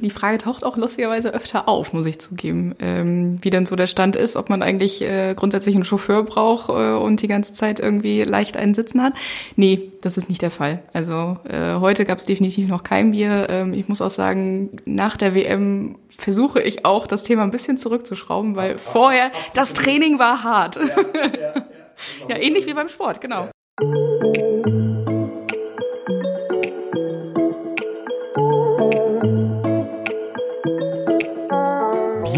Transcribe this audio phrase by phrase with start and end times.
[0.00, 3.86] die Frage taucht auch lustigerweise öfter auf, muss ich zugeben, ähm, wie denn so der
[3.86, 7.80] Stand ist, ob man eigentlich äh, grundsätzlich einen Chauffeur braucht äh, und die ganze Zeit
[7.80, 9.14] irgendwie leicht einen Sitzen hat.
[9.56, 10.82] Nee, das ist nicht der Fall.
[10.92, 13.48] Also äh, heute gab es definitiv noch kein Bier.
[13.50, 17.78] Ähm, ich muss auch sagen, nach der WM versuche ich auch, das Thema ein bisschen
[17.78, 20.76] zurückzuschrauben, weil vorher das Training war hart.
[20.76, 21.64] Ja, ja, ja.
[22.28, 23.48] ja ähnlich wie beim Sport, genau.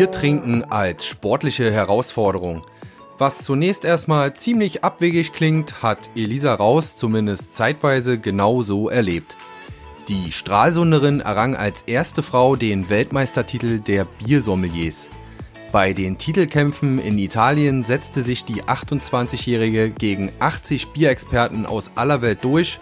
[0.03, 2.67] Bier trinken als sportliche Herausforderung.
[3.19, 9.37] Was zunächst erstmal ziemlich abwegig klingt, hat Elisa Raus zumindest zeitweise genau so erlebt.
[10.09, 15.09] Die Stralsunderin errang als erste Frau den Weltmeistertitel der Biersommeliers.
[15.71, 22.43] Bei den Titelkämpfen in Italien setzte sich die 28-Jährige gegen 80 Bierexperten aus aller Welt
[22.43, 22.81] durch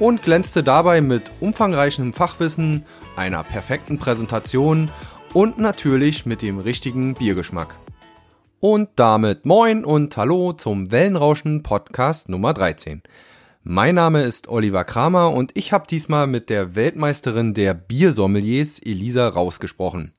[0.00, 4.90] und glänzte dabei mit umfangreichem Fachwissen, einer perfekten Präsentation
[5.32, 7.76] und natürlich mit dem richtigen Biergeschmack.
[8.58, 13.02] Und damit moin und hallo zum Wellenrauschen Podcast Nummer 13.
[13.62, 19.28] Mein Name ist Oliver Kramer und ich habe diesmal mit der Weltmeisterin der Biersommeliers Elisa
[19.28, 20.12] rausgesprochen.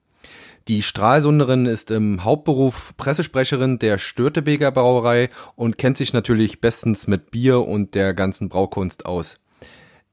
[0.67, 7.31] Die Stralsunderin ist im Hauptberuf Pressesprecherin der Störtebeker Brauerei und kennt sich natürlich bestens mit
[7.31, 9.39] Bier und der ganzen Braukunst aus.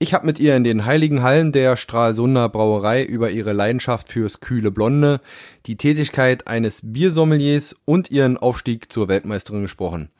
[0.00, 4.38] Ich habe mit ihr in den heiligen Hallen der Stralsunder Brauerei über ihre Leidenschaft fürs
[4.38, 5.20] kühle Blonde,
[5.66, 10.10] die Tätigkeit eines Biersommeliers und ihren Aufstieg zur Weltmeisterin gesprochen.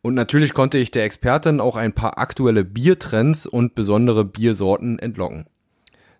[0.00, 5.46] Und natürlich konnte ich der Expertin auch ein paar aktuelle Biertrends und besondere Biersorten entlocken.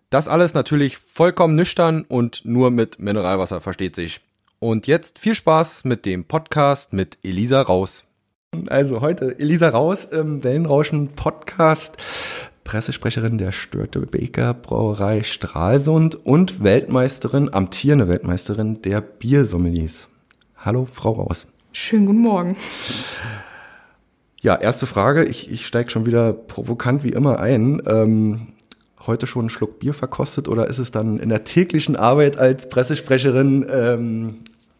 [0.09, 4.21] Das alles natürlich vollkommen nüchtern und nur mit Mineralwasser versteht sich.
[4.59, 8.05] Und jetzt viel Spaß mit dem Podcast mit Elisa Raus.
[8.67, 11.97] Also heute Elisa Raus im Wellenrauschen Podcast
[12.63, 20.07] Pressesprecherin der Störtebeker Brauerei Stralsund und Weltmeisterin, amtierende Weltmeisterin der Biersommeliers.
[20.57, 21.47] Hallo, Frau Raus.
[21.71, 22.55] Schönen guten Morgen.
[24.41, 25.25] Ja, erste Frage.
[25.25, 27.81] Ich, ich steige schon wieder provokant wie immer ein.
[27.85, 28.47] Ähm,
[29.07, 32.69] heute schon einen Schluck Bier verkostet oder ist es dann in der täglichen Arbeit als
[32.69, 34.27] Pressesprecherin ähm,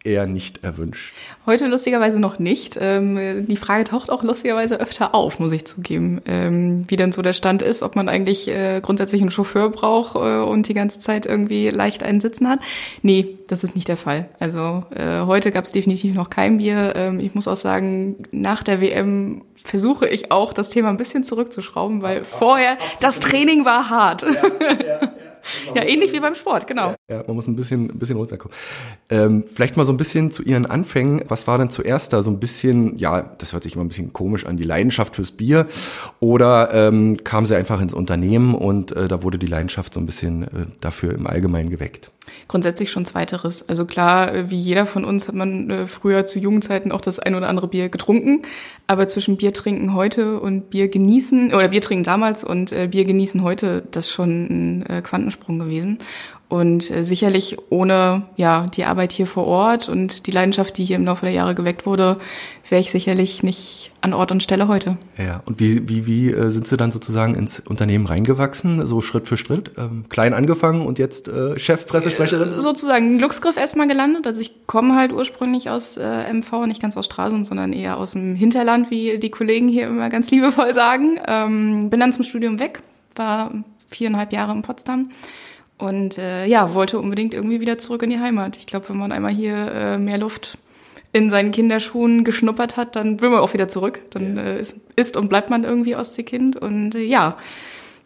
[0.04, 1.14] eher nicht erwünscht.
[1.46, 2.78] Heute lustigerweise noch nicht.
[2.78, 7.22] Ähm, die Frage taucht auch lustigerweise öfter auf, muss ich zugeben, ähm, wie denn so
[7.22, 11.00] der Stand ist, ob man eigentlich äh, grundsätzlich einen Chauffeur braucht äh, und die ganze
[11.00, 12.60] Zeit irgendwie leicht einen Sitzen hat.
[13.02, 14.28] Nee, das ist nicht der Fall.
[14.38, 16.92] Also äh, heute gab es definitiv noch kein Bier.
[16.96, 21.24] Ähm, ich muss auch sagen, nach der WM versuche ich auch, das Thema ein bisschen
[21.24, 24.22] zurückzuschrauben, weil vorher das Training war hart.
[24.22, 24.32] Ja,
[24.86, 25.13] ja,
[25.74, 25.82] ja.
[25.84, 26.94] Ähnlich wie beim Sport, genau.
[27.08, 28.56] Ja, man muss ein bisschen, ein bisschen runterkommen.
[29.10, 31.22] Ähm, vielleicht mal so ein bisschen zu Ihren Anfängen.
[31.28, 34.12] Was war denn zuerst da so ein bisschen, ja, das hört sich immer ein bisschen
[34.12, 35.66] komisch an, die Leidenschaft fürs Bier?
[36.20, 40.06] Oder ähm, kam sie einfach ins Unternehmen und äh, da wurde die Leidenschaft so ein
[40.06, 40.48] bisschen äh,
[40.80, 42.10] dafür im Allgemeinen geweckt?
[42.48, 43.68] Grundsätzlich schon zweiteres.
[43.68, 47.00] Also klar, äh, wie jeder von uns hat man äh, früher zu jungen Zeiten auch
[47.00, 48.42] das ein oder andere Bier getrunken.
[48.86, 53.04] Aber zwischen Bier trinken heute und Bier genießen, oder Bier trinken damals und äh, Bier
[53.04, 55.98] genießen heute, das ist schon ein Quantensprung gewesen.
[56.54, 60.94] Und äh, sicherlich ohne ja die Arbeit hier vor Ort und die Leidenschaft, die hier
[60.94, 62.16] im Laufe der Jahre geweckt wurde,
[62.68, 64.96] wäre ich sicherlich nicht an Ort und Stelle heute.
[65.18, 69.26] Ja, und wie, wie, wie äh, sind Sie dann sozusagen ins Unternehmen reingewachsen, so Schritt
[69.26, 69.72] für Schritt?
[69.76, 72.52] Ähm, klein angefangen und jetzt äh, Chef, Pressesprecherin?
[72.52, 74.28] Äh, sozusagen Glücksgriff erstmal gelandet.
[74.28, 78.12] Also ich komme halt ursprünglich aus äh, MV, nicht ganz aus Straßen, sondern eher aus
[78.12, 81.18] dem Hinterland, wie die Kollegen hier immer ganz liebevoll sagen.
[81.26, 82.80] Ähm, bin dann zum Studium weg,
[83.16, 83.50] war
[83.88, 85.10] viereinhalb Jahre in Potsdam
[85.78, 88.56] und äh, ja, wollte unbedingt irgendwie wieder zurück in die Heimat.
[88.56, 90.58] Ich glaube, wenn man einmal hier äh, mehr Luft
[91.12, 94.00] in seinen Kinderschuhen geschnuppert hat, dann will man auch wieder zurück.
[94.10, 96.56] Dann äh, ist, ist und bleibt man irgendwie Ostseekind.
[96.56, 97.36] Und äh, ja,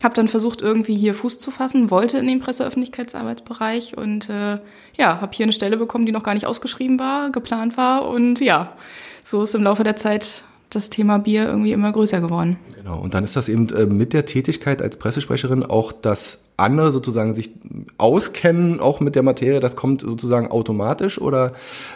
[0.02, 4.58] habe dann versucht, irgendwie hier Fuß zu fassen, wollte in den Presseöffentlichkeitsarbeitsbereich und äh,
[4.96, 8.08] ja, habe hier eine Stelle bekommen, die noch gar nicht ausgeschrieben war, geplant war.
[8.08, 8.72] Und ja,
[9.24, 12.58] so ist im Laufe der Zeit das Thema Bier irgendwie immer größer geworden.
[12.76, 16.90] Genau, und dann ist das eben äh, mit der Tätigkeit als Pressesprecherin auch das andere
[16.90, 17.50] sozusagen sich
[17.98, 21.52] auskennen, auch mit der Materie, das kommt sozusagen automatisch oder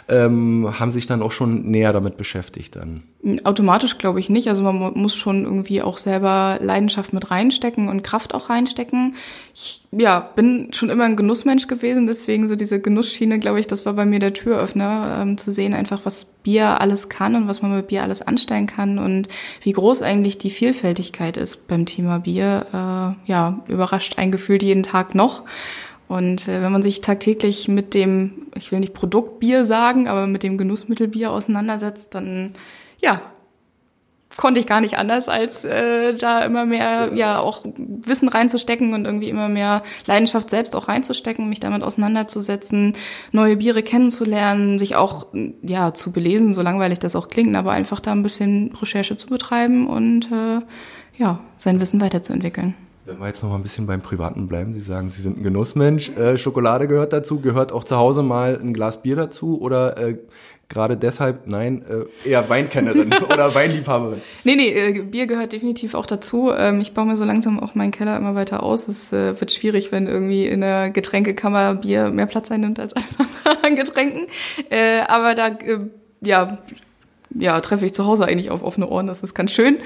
[0.07, 3.03] ähm, haben sich dann auch schon näher damit beschäftigt dann?
[3.45, 4.49] Automatisch glaube ich nicht.
[4.49, 9.15] Also man muss schon irgendwie auch selber Leidenschaft mit reinstecken und Kraft auch reinstecken.
[9.53, 13.85] Ich ja, bin schon immer ein Genussmensch gewesen, deswegen so diese Genussschiene, glaube ich, das
[13.85, 17.61] war bei mir der Türöffner, ähm, zu sehen einfach, was Bier alles kann und was
[17.61, 19.29] man mit Bier alles anstellen kann und
[19.61, 22.65] wie groß eigentlich die Vielfältigkeit ist beim Thema Bier.
[22.73, 25.43] Äh, ja, überrascht ein Gefühl gefühlt jeden Tag noch.
[26.07, 30.43] Und äh, wenn man sich tagtäglich mit dem, ich will nicht Produktbier sagen, aber mit
[30.43, 32.51] dem Genussmittelbier auseinandersetzt, dann
[33.01, 33.21] ja,
[34.37, 39.05] konnte ich gar nicht anders, als äh, da immer mehr ja auch Wissen reinzustecken und
[39.05, 42.93] irgendwie immer mehr Leidenschaft selbst auch reinzustecken, mich damit auseinanderzusetzen,
[43.31, 45.27] neue Biere kennenzulernen, sich auch
[45.63, 49.27] ja zu belesen, so langweilig das auch klingt, aber einfach da ein bisschen Recherche zu
[49.27, 50.61] betreiben und äh,
[51.17, 52.75] ja sein Wissen weiterzuentwickeln.
[53.05, 55.43] Wenn wir jetzt noch mal ein bisschen beim Privaten bleiben, Sie sagen, Sie sind ein
[55.43, 56.09] Genussmensch.
[56.11, 57.41] Äh, Schokolade gehört dazu.
[57.41, 59.59] Gehört auch zu Hause mal ein Glas Bier dazu?
[59.59, 60.17] Oder äh,
[60.69, 64.21] gerade deshalb, nein, äh, eher Weinkennerin oder Weinliebhaberin?
[64.45, 66.51] Nee, nee, äh, Bier gehört definitiv auch dazu.
[66.55, 68.87] Ähm, ich baue mir so langsam auch meinen Keller immer weiter aus.
[68.87, 73.17] Es äh, wird schwierig, wenn irgendwie in der Getränkekammer Bier mehr Platz einnimmt als alles
[73.19, 74.27] andere an Getränken.
[74.69, 75.49] Äh, aber da,
[76.21, 76.57] ja,
[77.37, 79.77] ja, treffe ich zu Hause eigentlich auf offene Ohren, das ist ganz schön.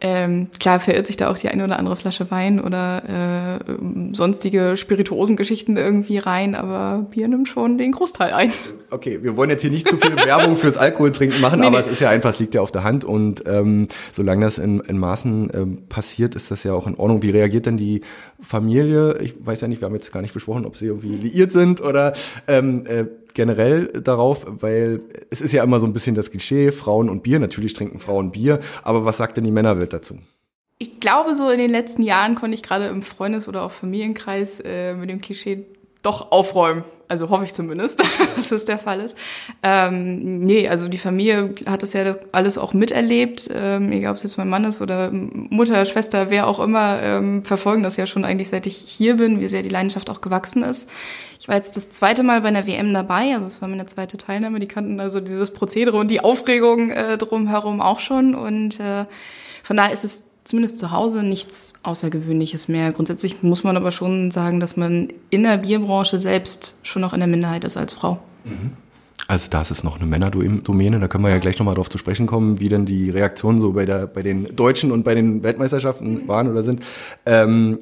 [0.00, 3.74] Ähm, klar verirrt sich da auch die eine oder andere Flasche Wein oder äh,
[4.12, 8.52] sonstige Spirituosengeschichten irgendwie rein, aber Bier nimmt schon den Großteil ein.
[8.90, 11.84] Okay, wir wollen jetzt hier nicht zu viel Werbung fürs Alkoholtrinken machen, nee, aber nee.
[11.84, 14.80] es ist ja einfach, es liegt ja auf der Hand und ähm, solange das in,
[14.80, 17.22] in Maßen ähm, passiert, ist das ja auch in Ordnung.
[17.22, 18.02] Wie reagiert denn die
[18.40, 19.18] Familie?
[19.18, 21.80] Ich weiß ja nicht, wir haben jetzt gar nicht besprochen, ob sie irgendwie liiert sind
[21.80, 22.12] oder
[22.46, 23.04] ähm, äh,
[23.38, 25.00] generell darauf, weil
[25.30, 27.38] es ist ja immer so ein bisschen das Klischee, Frauen und Bier.
[27.38, 30.18] Natürlich trinken Frauen Bier, aber was sagt denn die Männerwelt dazu?
[30.78, 34.60] Ich glaube, so in den letzten Jahren konnte ich gerade im Freundes- oder auch Familienkreis
[34.64, 35.66] äh, mit dem Klischee
[36.02, 36.84] doch aufräumen.
[37.08, 38.02] Also hoffe ich zumindest,
[38.36, 39.16] dass das der Fall ist.
[39.62, 43.48] Ähm, nee, also die Familie hat das ja alles auch miterlebt.
[43.52, 47.44] Ähm, egal, ob es jetzt mein Mann ist oder Mutter, Schwester, wer auch immer, ähm,
[47.44, 50.62] verfolgen das ja schon eigentlich, seit ich hier bin, wie sehr die Leidenschaft auch gewachsen
[50.62, 50.88] ist.
[51.40, 54.18] Ich war jetzt das zweite Mal bei einer WM dabei, also es war meine zweite
[54.18, 54.60] Teilnahme.
[54.60, 58.34] Die kannten also dieses Prozedere und die Aufregung äh, drumherum auch schon.
[58.34, 59.06] Und äh,
[59.62, 62.90] von daher ist es zumindest zu Hause nichts Außergewöhnliches mehr.
[62.92, 67.20] Grundsätzlich muss man aber schon sagen, dass man in der Bierbranche selbst schon noch in
[67.20, 68.18] der Minderheit ist als Frau.
[68.44, 68.72] Mhm.
[69.26, 71.98] Also da ist es noch eine Männerdomäne, da können wir ja gleich nochmal drauf zu
[71.98, 75.42] sprechen kommen, wie denn die Reaktionen so bei, der, bei den Deutschen und bei den
[75.42, 76.82] Weltmeisterschaften waren oder sind.
[77.26, 77.80] Ähm,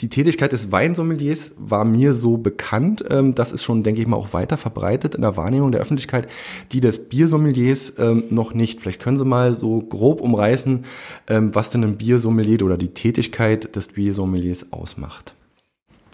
[0.00, 3.04] die Tätigkeit des Weinsommeliers war mir so bekannt.
[3.10, 6.28] Ähm, das ist schon, denke ich mal, auch weiter verbreitet in der Wahrnehmung der Öffentlichkeit,
[6.72, 8.80] die des Biersommeliers ähm, noch nicht.
[8.80, 10.84] Vielleicht können Sie mal so grob umreißen,
[11.28, 15.34] ähm, was denn ein Biersommelier oder die Tätigkeit des Biersommeliers ausmacht.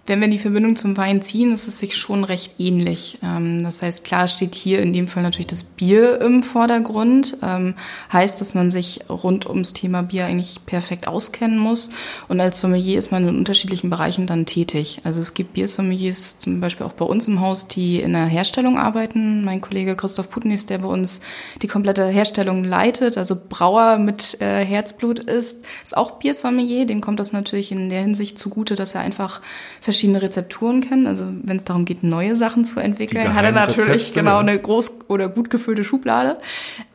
[0.07, 3.19] Wenn wir die Verbindung zum Wein ziehen, ist es sich schon recht ähnlich.
[3.23, 7.39] Ähm, das heißt, klar steht hier in dem Fall natürlich das Bier im Vordergrund.
[7.43, 7.75] Ähm,
[8.13, 11.89] heißt, dass man sich rund ums Thema Bier eigentlich perfekt auskennen muss.
[12.29, 15.01] Und als Sommelier ist man in unterschiedlichen Bereichen dann tätig.
[15.05, 18.77] Also es gibt Biersommeliers zum Beispiel auch bei uns im Haus, die in der Herstellung
[18.77, 19.43] arbeiten.
[19.43, 21.23] Mein Kollege Christoph Putnis, der bei uns
[21.63, 26.85] die komplette Herstellung leitet, also Brauer mit äh, Herzblut ist, ist auch Biersommelier.
[26.85, 29.41] Dem kommt das natürlich in der Hinsicht zugute, dass er einfach
[29.95, 31.07] verschiedene Rezepturen kennen.
[31.07, 34.59] Also wenn es darum geht, neue Sachen zu entwickeln, hat er natürlich Rezepte, genau eine
[34.59, 36.39] groß oder gut gefüllte Schublade.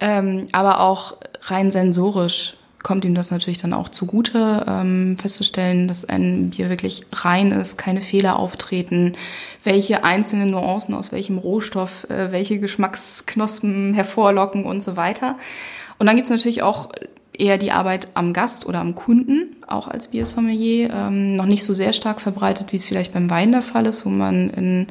[0.01, 6.05] Ähm, aber auch rein sensorisch kommt ihm das natürlich dann auch zugute, ähm, festzustellen, dass
[6.05, 9.13] ein Bier wirklich rein ist, keine Fehler auftreten,
[9.63, 15.37] welche einzelnen Nuancen aus welchem Rohstoff, äh, welche Geschmacksknospen hervorlocken und so weiter.
[15.99, 16.89] Und dann gibt's natürlich auch
[17.39, 21.73] eher die Arbeit am Gast oder am Kunden, auch als Biersommelier, ähm, noch nicht so
[21.73, 24.87] sehr stark verbreitet, wie es vielleicht beim Wein der Fall ist, wo man in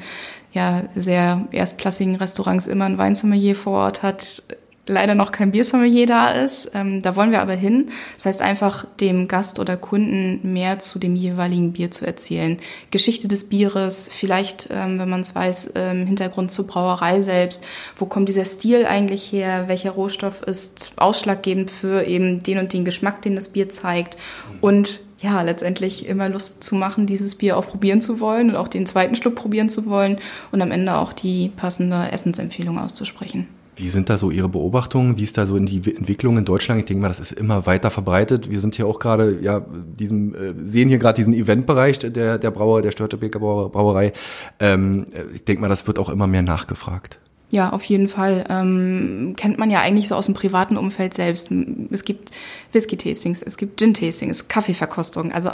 [0.53, 4.43] ja, sehr erstklassigen Restaurants immer ein Weinsommelier vor Ort hat,
[4.88, 6.70] leider noch kein Biersommelier da ist.
[6.75, 7.87] Ähm, da wollen wir aber hin.
[8.17, 12.58] Das heißt einfach dem Gast oder Kunden mehr zu dem jeweiligen Bier zu erzählen.
[12.90, 17.64] Geschichte des Bieres, vielleicht, ähm, wenn man es weiß, ähm, Hintergrund zur Brauerei selbst.
[17.97, 19.64] Wo kommt dieser Stil eigentlich her?
[19.68, 24.16] Welcher Rohstoff ist ausschlaggebend für eben den und den Geschmack, den das Bier zeigt?
[24.61, 28.68] Und ja, letztendlich immer Lust zu machen, dieses Bier auch probieren zu wollen und auch
[28.68, 30.18] den zweiten Schluck probieren zu wollen
[30.52, 33.49] und am Ende auch die passende Essensempfehlung auszusprechen.
[33.78, 35.16] Wie sind da so Ihre Beobachtungen?
[35.16, 36.80] Wie ist da so in die Entwicklung in Deutschland?
[36.80, 38.50] Ich denke mal, das ist immer weiter verbreitet.
[38.50, 39.64] Wir sind hier auch gerade, ja,
[39.99, 44.12] diesem, äh, sehen hier gerade diesen Eventbereich der, der Brauer, der Störtebeker Brauerei.
[44.58, 47.20] Ähm, ich denke mal, das wird auch immer mehr nachgefragt.
[47.50, 48.44] Ja, auf jeden Fall.
[48.50, 51.52] Ähm, kennt man ja eigentlich so aus dem privaten Umfeld selbst.
[51.90, 52.32] Es gibt
[52.73, 55.32] Whisky-Tastings, es gibt Gin-Tastings, Kaffeeverkostung.
[55.32, 55.50] Also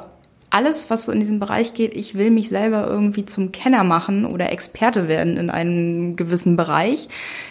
[0.55, 4.25] alles, was so in diesem Bereich geht, ich will mich selber irgendwie zum Kenner machen
[4.25, 7.09] oder Experte werden in einem gewissen Bereich.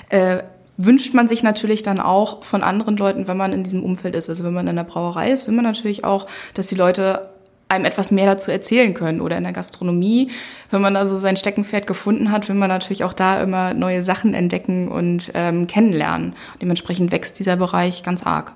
[0.09, 0.43] Äh,
[0.85, 4.29] wünscht man sich natürlich dann auch von anderen Leuten, wenn man in diesem Umfeld ist.
[4.29, 7.29] Also wenn man in der Brauerei ist, will man natürlich auch, dass die Leute
[7.69, 9.21] einem etwas mehr dazu erzählen können.
[9.21, 10.31] Oder in der Gastronomie,
[10.69, 14.33] wenn man also sein Steckenpferd gefunden hat, will man natürlich auch da immer neue Sachen
[14.33, 16.35] entdecken und ähm, kennenlernen.
[16.61, 18.53] Dementsprechend wächst dieser Bereich ganz arg.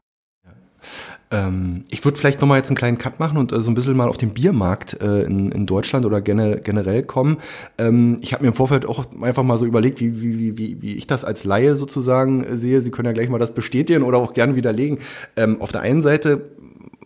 [1.29, 3.98] Ähm, ich würde vielleicht nochmal jetzt einen kleinen Cut machen und äh, so ein bisschen
[3.98, 7.38] mal auf den Biermarkt äh, in, in Deutschland oder gene, generell kommen.
[7.77, 10.96] Ähm, ich habe mir im Vorfeld auch einfach mal so überlegt, wie, wie, wie, wie
[10.96, 12.81] ich das als Laie sozusagen äh, sehe.
[12.81, 15.00] Sie können ja gleich mal das bestätigen oder auch gern widerlegen.
[15.36, 16.51] Ähm, auf der einen Seite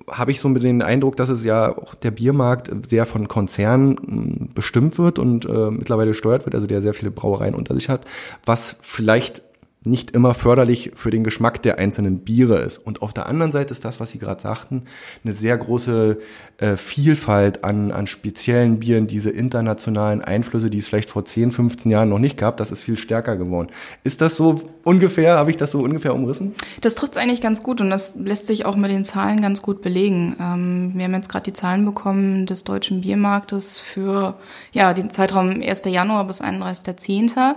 [0.07, 4.49] habe ich so den Eindruck, dass es ja auch der Biermarkt sehr von Konzernen hm,
[4.53, 8.05] bestimmt wird und äh, mittlerweile gesteuert wird, also der sehr viele Brauereien unter sich hat,
[8.45, 9.41] was vielleicht
[9.83, 12.77] nicht immer förderlich für den Geschmack der einzelnen Biere ist.
[12.77, 14.83] Und auf der anderen Seite ist das, was Sie gerade sagten,
[15.23, 16.19] eine sehr große
[16.59, 21.89] äh, Vielfalt an, an speziellen Bieren, diese internationalen Einflüsse, die es vielleicht vor 10, 15
[21.89, 23.69] Jahren noch nicht gab, das ist viel stärker geworden.
[24.03, 26.53] Ist das so ungefähr, habe ich das so ungefähr umrissen?
[26.81, 29.63] Das trifft es eigentlich ganz gut und das lässt sich auch mit den Zahlen ganz
[29.63, 30.35] gut belegen.
[30.39, 34.35] Ähm, wir haben jetzt gerade die Zahlen bekommen des deutschen Biermarktes für
[34.73, 35.81] ja, den Zeitraum 1.
[35.85, 37.55] Januar bis 31.10.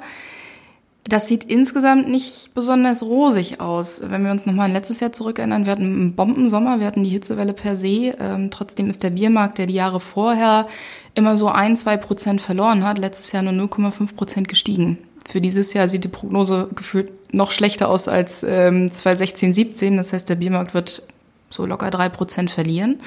[1.07, 4.01] Das sieht insgesamt nicht besonders rosig aus.
[4.07, 7.11] Wenn wir uns nochmal an letztes Jahr zurückerinnern, wir hatten einen Bombensommer, wir hatten die
[7.11, 8.15] Hitzewelle per se.
[8.19, 10.67] Ähm, trotzdem ist der Biermarkt, der die Jahre vorher
[11.15, 14.97] immer so ein, zwei Prozent verloren hat, letztes Jahr nur 0,5 Prozent gestiegen.
[15.29, 19.97] Für dieses Jahr sieht die Prognose gefühlt noch schlechter aus als ähm, 2016, 17.
[19.99, 21.03] Das heißt, der Biermarkt wird
[21.51, 23.01] so locker drei Prozent verlieren.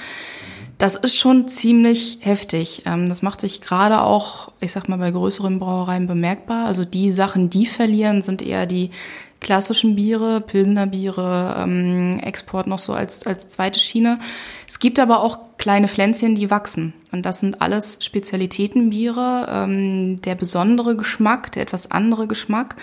[0.78, 2.84] Das ist schon ziemlich heftig.
[2.86, 6.68] Ähm, das macht sich gerade auch, ich sag mal, bei größeren Brauereien bemerkbar.
[6.68, 8.92] Also die Sachen, die verlieren, sind eher die
[9.40, 14.20] klassischen Biere, Pilsener Biere, ähm, Export noch so als, als zweite Schiene.
[14.68, 16.94] Es gibt aber auch kleine Pflänzchen, die wachsen.
[17.12, 22.76] Und das sind alles Spezialitätenbiere, ähm, der besondere Geschmack, der etwas andere Geschmack.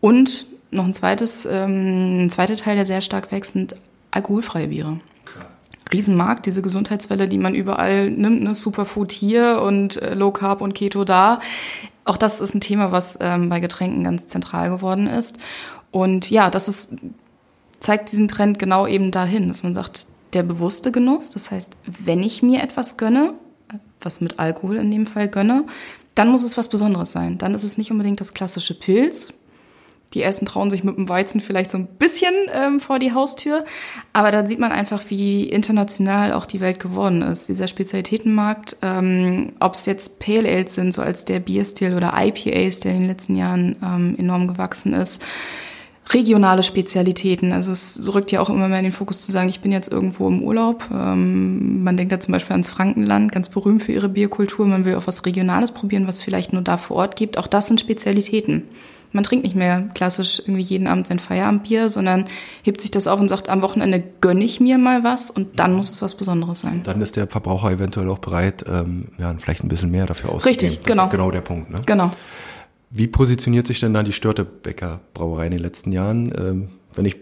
[0.00, 3.76] Und noch ein zweites, ein zweiter Teil, der sehr stark wächst, sind
[4.10, 4.98] alkoholfreie Biere.
[5.94, 8.54] Riesenmarkt, diese Gesundheitswelle, die man überall nimmt, ne?
[8.54, 11.40] Superfood hier und äh, Low Carb und Keto da.
[12.04, 15.36] Auch das ist ein Thema, was ähm, bei Getränken ganz zentral geworden ist.
[15.90, 16.90] Und ja, das ist,
[17.78, 22.22] zeigt diesen Trend genau eben dahin, dass man sagt, der bewusste Genuss, das heißt, wenn
[22.22, 23.34] ich mir etwas gönne,
[24.00, 25.64] was mit Alkohol in dem Fall gönne,
[26.14, 27.38] dann muss es was Besonderes sein.
[27.38, 29.32] Dann ist es nicht unbedingt das klassische Pilz,
[30.14, 33.64] die ersten trauen sich mit dem Weizen vielleicht so ein bisschen ähm, vor die Haustür.
[34.12, 37.48] Aber da sieht man einfach, wie international auch die Welt geworden ist.
[37.48, 42.80] Dieser Spezialitätenmarkt, ähm, ob es jetzt Pale Ales sind, so als der Bierstil oder IPAs,
[42.80, 45.22] der in den letzten Jahren ähm, enorm gewachsen ist.
[46.10, 47.52] Regionale Spezialitäten.
[47.52, 49.90] Also es rückt ja auch immer mehr in den Fokus zu sagen, ich bin jetzt
[49.90, 50.84] irgendwo im Urlaub.
[50.92, 54.66] Ähm, man denkt da zum Beispiel ans Frankenland, ganz berühmt für ihre Bierkultur.
[54.66, 57.38] Man will auch was Regionales probieren, was es vielleicht nur da vor Ort gibt.
[57.38, 58.64] Auch das sind Spezialitäten
[59.14, 62.26] man trinkt nicht mehr klassisch irgendwie jeden Abend sein Feierabendbier, sondern
[62.62, 65.74] hebt sich das auf und sagt, am Wochenende gönne ich mir mal was und dann
[65.74, 66.82] muss es was Besonderes sein.
[66.82, 70.60] Dann ist der Verbraucher eventuell auch bereit, ähm, ja, vielleicht ein bisschen mehr dafür auszugeben.
[70.60, 70.96] Richtig, das genau.
[70.96, 71.70] Das ist genau der Punkt.
[71.70, 71.80] Ne?
[71.86, 72.10] Genau.
[72.90, 76.32] Wie positioniert sich denn da die Störtebecker Brauerei in den letzten Jahren?
[76.36, 77.16] Ähm, wenn ich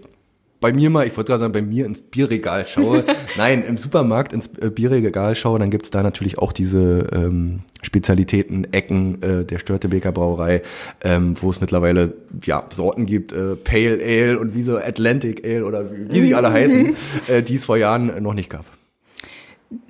[0.63, 3.05] bei mir mal, ich wollte gerade sagen, bei mir ins Bierregal schaue.
[3.37, 8.73] Nein, im Supermarkt ins äh, Bierregal schaue, dann gibt's da natürlich auch diese ähm, Spezialitäten,
[8.73, 10.63] Ecken äh, der Störtebeker Brauerei,
[11.05, 12.15] ähm, wo es mittlerweile
[12.45, 16.35] ja Sorten gibt, äh, Pale Ale und wie so Atlantic Ale oder wie, wie sie
[16.35, 18.65] alle heißen, äh, die es vor Jahren noch nicht gab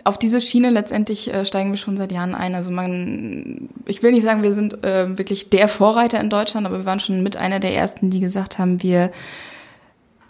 [0.04, 2.54] auf diese Schiene letztendlich äh, steigen wir schon seit Jahren ein.
[2.54, 6.78] Also man, ich will nicht sagen, wir sind äh, wirklich der Vorreiter in Deutschland, aber
[6.78, 9.10] wir waren schon mit einer der ersten, die gesagt haben, wir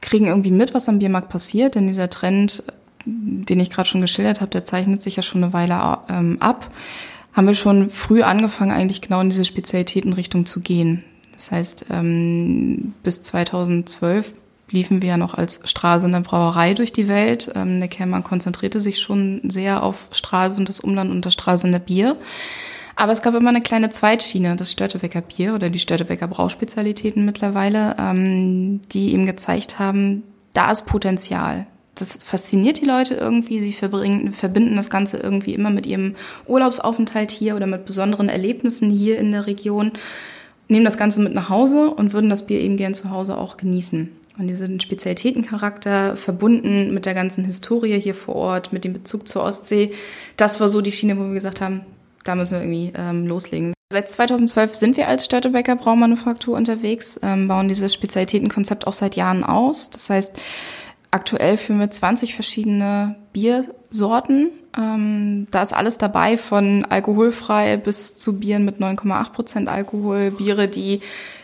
[0.02, 2.62] kriegen irgendwie mit, was am Biermarkt passiert, denn dieser Trend,
[3.06, 6.70] den ich gerade schon geschildert habe, der zeichnet sich ja schon eine Weile ähm, ab.
[7.32, 11.02] Haben wir schon früh angefangen, eigentlich genau in diese Spezialitätenrichtung zu gehen.
[11.32, 14.34] Das heißt, ähm, bis 2012
[14.70, 17.50] liefen wir ja noch als Straße in der Brauerei durch die Welt.
[17.54, 21.66] Ähm, der Kernmarkt konzentrierte sich schon sehr auf Straße und das Umland und das Straße
[21.66, 22.16] in der Bier.
[22.94, 27.96] Aber es gab immer eine kleine Zweitschiene, das Störtebecker Bier oder die Störtebecker Brauspezialitäten mittlerweile,
[27.98, 30.22] ähm, die eben gezeigt haben,
[30.54, 31.66] da ist Potenzial.
[31.94, 33.60] Das fasziniert die Leute irgendwie.
[33.60, 36.14] Sie verbringen, verbinden das Ganze irgendwie immer mit ihrem
[36.46, 39.92] Urlaubsaufenthalt hier oder mit besonderen Erlebnissen hier in der Region,
[40.68, 43.56] nehmen das Ganze mit nach Hause und würden das Bier eben gern zu Hause auch
[43.56, 44.10] genießen.
[44.38, 49.44] Und diesen Spezialitätencharakter verbunden mit der ganzen Historie hier vor Ort, mit dem Bezug zur
[49.44, 49.92] Ostsee,
[50.38, 51.82] das war so die Schiene, wo wir gesagt haben,
[52.24, 53.72] da müssen wir irgendwie ähm, loslegen.
[53.92, 59.44] Seit 2012 sind wir als Störtebecker Braumanufaktur unterwegs, ähm, bauen dieses Spezialitätenkonzept auch seit Jahren
[59.44, 59.90] aus.
[59.90, 60.36] Das heißt,
[61.10, 68.38] aktuell führen wir 20 verschiedene Biersorten Ähm, da ist alles dabei, von alkoholfrei bis zu
[68.40, 71.00] Bieren mit 9,8 Prozent Alkohol, Biere, die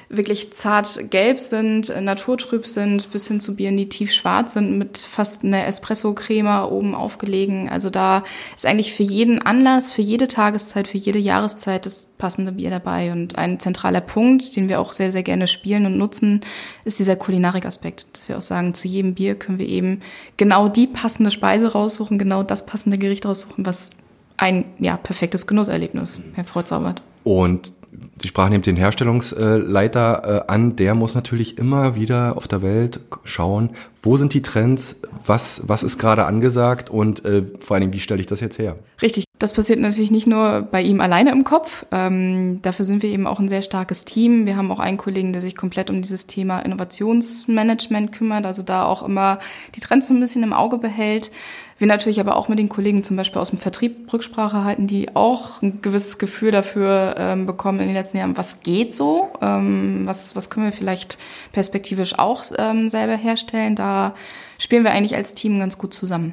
[0.09, 4.79] wirklich zart gelb sind, äh, naturtrüb sind, bis hin zu Bieren, die tief schwarz sind,
[4.79, 7.69] mit fast einer Espresso-Crema oben aufgelegen.
[7.69, 8.25] Also da
[8.57, 13.13] ist eigentlich für jeden Anlass, für jede Tageszeit, für jede Jahreszeit das passende Bier dabei.
[13.13, 16.41] Und ein zentraler Punkt, den wir auch sehr, sehr gerne spielen und nutzen,
[16.85, 18.07] ist dieser Kulinarikaspekt.
[18.15, 20.01] Dass wir auch sagen, zu jedem Bier können wir eben
[20.39, 23.91] genau die passende Speise raussuchen, genau das passende Gericht raussuchen, was
[24.39, 27.03] ein ja, perfektes Genusserlebnis hervorzaubert.
[27.25, 27.73] Und
[28.21, 33.01] Sie sprachen eben den Herstellungsleiter äh, an, der muss natürlich immer wieder auf der Welt
[33.25, 33.71] schauen,
[34.03, 38.01] wo sind die Trends, was, was ist gerade angesagt und äh, vor allen Dingen, wie
[38.01, 38.77] stelle ich das jetzt her?
[39.03, 41.87] Richtig, das passiert natürlich nicht nur bei ihm alleine im Kopf.
[41.93, 44.47] Ähm, dafür sind wir eben auch ein sehr starkes Team.
[44.47, 48.85] Wir haben auch einen Kollegen, der sich komplett um dieses Thema Innovationsmanagement kümmert, also da
[48.85, 49.39] auch immer
[49.75, 51.31] die Trends so ein bisschen im Auge behält.
[51.79, 55.15] Wir natürlich aber auch mit den Kollegen zum Beispiel aus dem Vertrieb Rücksprache halten, die
[55.15, 60.03] auch ein gewisses Gefühl dafür ähm, bekommen in den letzten Jahren, was geht so, ähm,
[60.05, 61.19] was, was können wir vielleicht
[61.53, 63.77] perspektivisch auch ähm, selber herstellen.
[63.77, 64.15] Da
[64.59, 66.33] spielen wir eigentlich als Team ganz gut zusammen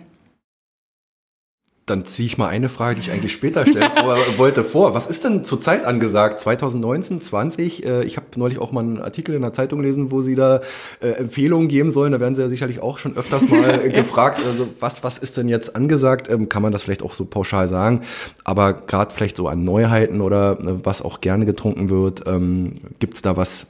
[1.85, 3.91] dann ziehe ich mal eine Frage, die ich eigentlich später stellen
[4.37, 4.95] wollte, vor.
[4.95, 6.39] Was ist denn zurzeit angesagt?
[6.39, 7.85] 2019, 20?
[7.85, 10.61] Äh, ich habe neulich auch mal einen Artikel in der Zeitung gelesen, wo Sie da
[11.01, 12.11] äh, Empfehlungen geben sollen.
[12.11, 13.87] Da werden Sie ja sicherlich auch schon öfters mal ja.
[14.01, 14.41] gefragt.
[14.43, 16.27] Also was, was ist denn jetzt angesagt?
[16.29, 18.01] Ähm, kann man das vielleicht auch so pauschal sagen?
[18.43, 23.21] Aber gerade vielleicht so an Neuheiten oder äh, was auch gerne getrunken wird, ähm, gibt's
[23.21, 23.67] da was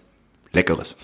[0.54, 0.96] Leckeres?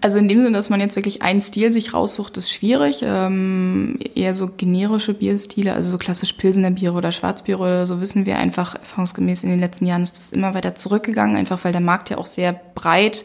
[0.00, 3.00] Also in dem Sinne, dass man jetzt wirklich einen Stil sich raussucht, ist schwierig.
[3.02, 8.26] Ähm, eher so generische Bierstile, also so klassisch Pilsener Biere oder Schwarzbiere oder so, wissen
[8.26, 11.80] wir einfach erfahrungsgemäß in den letzten Jahren ist das immer weiter zurückgegangen, einfach weil der
[11.80, 13.24] Markt ja auch sehr breit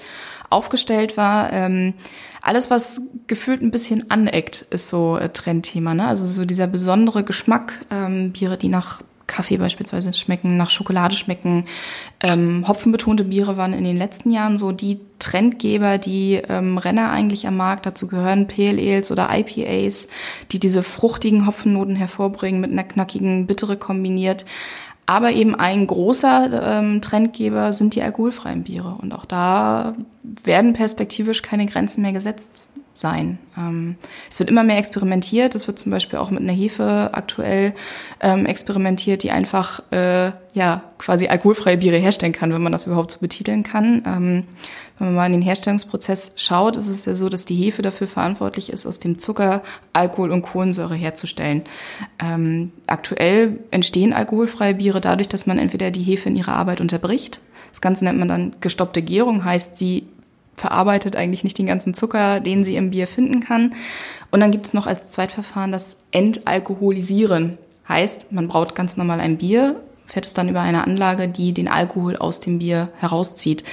[0.50, 1.51] aufgestellt war.
[1.51, 1.93] Ähm,
[2.41, 5.93] alles, was gefühlt ein bisschen aneckt, ist so äh, Trendthema.
[5.93, 6.08] Ne?
[6.08, 9.01] Also so dieser besondere Geschmack, ähm, Biere, die nach
[9.32, 11.66] Kaffee beispielsweise schmecken, nach Schokolade schmecken.
[12.20, 17.48] Ähm, hopfenbetonte Biere waren in den letzten Jahren so die Trendgeber, die ähm, Renner eigentlich
[17.48, 17.86] am Markt.
[17.86, 20.10] Dazu gehören Pale Ales oder IPAs,
[20.52, 24.46] die diese fruchtigen Hopfennoten hervorbringen, mit einer knackigen Bittere kombiniert.
[25.06, 28.98] Aber eben ein großer ähm, Trendgeber sind die alkoholfreien Biere.
[29.02, 33.40] Und auch da werden perspektivisch keine Grenzen mehr gesetzt sein.
[33.58, 33.96] Ähm,
[34.30, 35.56] es wird immer mehr experimentiert.
[35.56, 37.74] Es wird zum Beispiel auch mit einer Hefe aktuell
[38.20, 43.12] ähm, experimentiert, die einfach äh, ja quasi alkoholfreie Biere herstellen kann, wenn man das überhaupt
[43.12, 44.04] so betiteln kann.
[44.06, 44.44] Ähm,
[44.98, 48.08] wenn man mal in den Herstellungsprozess schaut, ist es ja so, dass die Hefe dafür
[48.08, 51.64] verantwortlich ist, aus dem Zucker Alkohol und Kohlensäure herzustellen.
[52.20, 57.40] Ähm, aktuell entstehen alkoholfreie Biere dadurch, dass man entweder die Hefe in ihrer Arbeit unterbricht.
[57.72, 60.04] Das Ganze nennt man dann gestoppte Gärung, heißt sie
[60.62, 63.74] verarbeitet eigentlich nicht den ganzen Zucker, den sie im Bier finden kann.
[64.29, 67.57] Und dann gibt es noch als Zweitverfahren das Entalkoholisieren.
[67.90, 71.68] Heißt, man braut ganz normal ein Bier, fährt es dann über eine Anlage, die den
[71.68, 73.64] Alkohol aus dem Bier herauszieht.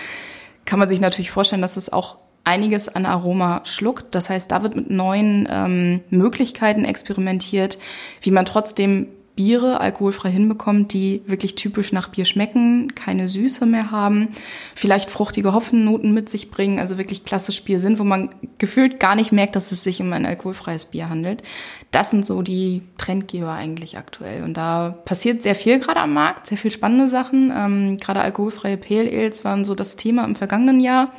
[0.65, 4.15] Kann man sich natürlich vorstellen, dass es auch einiges an Aroma schluckt.
[4.15, 7.79] Das heißt, da wird mit neuen ähm, Möglichkeiten experimentiert,
[8.23, 9.09] wie man trotzdem
[9.39, 14.31] Biere alkoholfrei hinbekommt, die wirklich typisch nach Bier schmecken, keine Süße mehr haben,
[14.75, 19.15] vielleicht fruchtige Hopfennoten mit sich bringen, also wirklich klassisch Bier sind, wo man gefühlt gar
[19.15, 21.45] nicht merkt, dass es sich um ein alkoholfreies Bier handelt.
[21.93, 24.43] Das sind so die Trendgeber eigentlich aktuell.
[24.43, 27.53] Und da passiert sehr viel gerade am Markt, sehr viel spannende Sachen.
[27.57, 31.13] Ähm, gerade alkoholfreie Pale Ales waren so das Thema im vergangenen Jahr.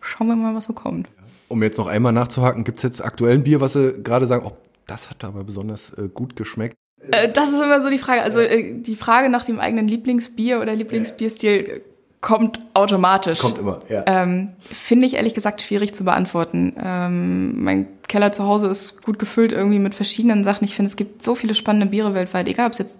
[0.00, 1.08] Schauen wir mal, was so kommt.
[1.46, 4.44] Um jetzt noch einmal nachzuhaken, gibt es jetzt aktuell ein Bier, was Sie gerade sagen,
[4.44, 4.56] oh,
[4.88, 6.74] das hat aber besonders äh, gut geschmeckt?
[7.10, 8.22] Äh, das ist immer so die Frage.
[8.22, 11.82] Also äh, die Frage nach dem eigenen Lieblingsbier oder Lieblingsbierstil
[12.20, 13.40] kommt automatisch.
[13.40, 14.04] Kommt immer, ja.
[14.06, 16.74] Ähm, Finde ich ehrlich gesagt schwierig zu beantworten.
[16.82, 20.64] Ähm, mein Keller zu Hause ist gut gefüllt irgendwie mit verschiedenen Sachen.
[20.64, 22.98] Ich finde, es gibt so viele spannende Biere weltweit, egal ob es jetzt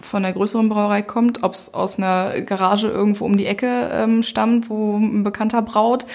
[0.00, 4.22] von einer größeren Brauerei kommt, ob es aus einer Garage irgendwo um die Ecke ähm,
[4.22, 6.06] stammt, wo ein Bekannter braut.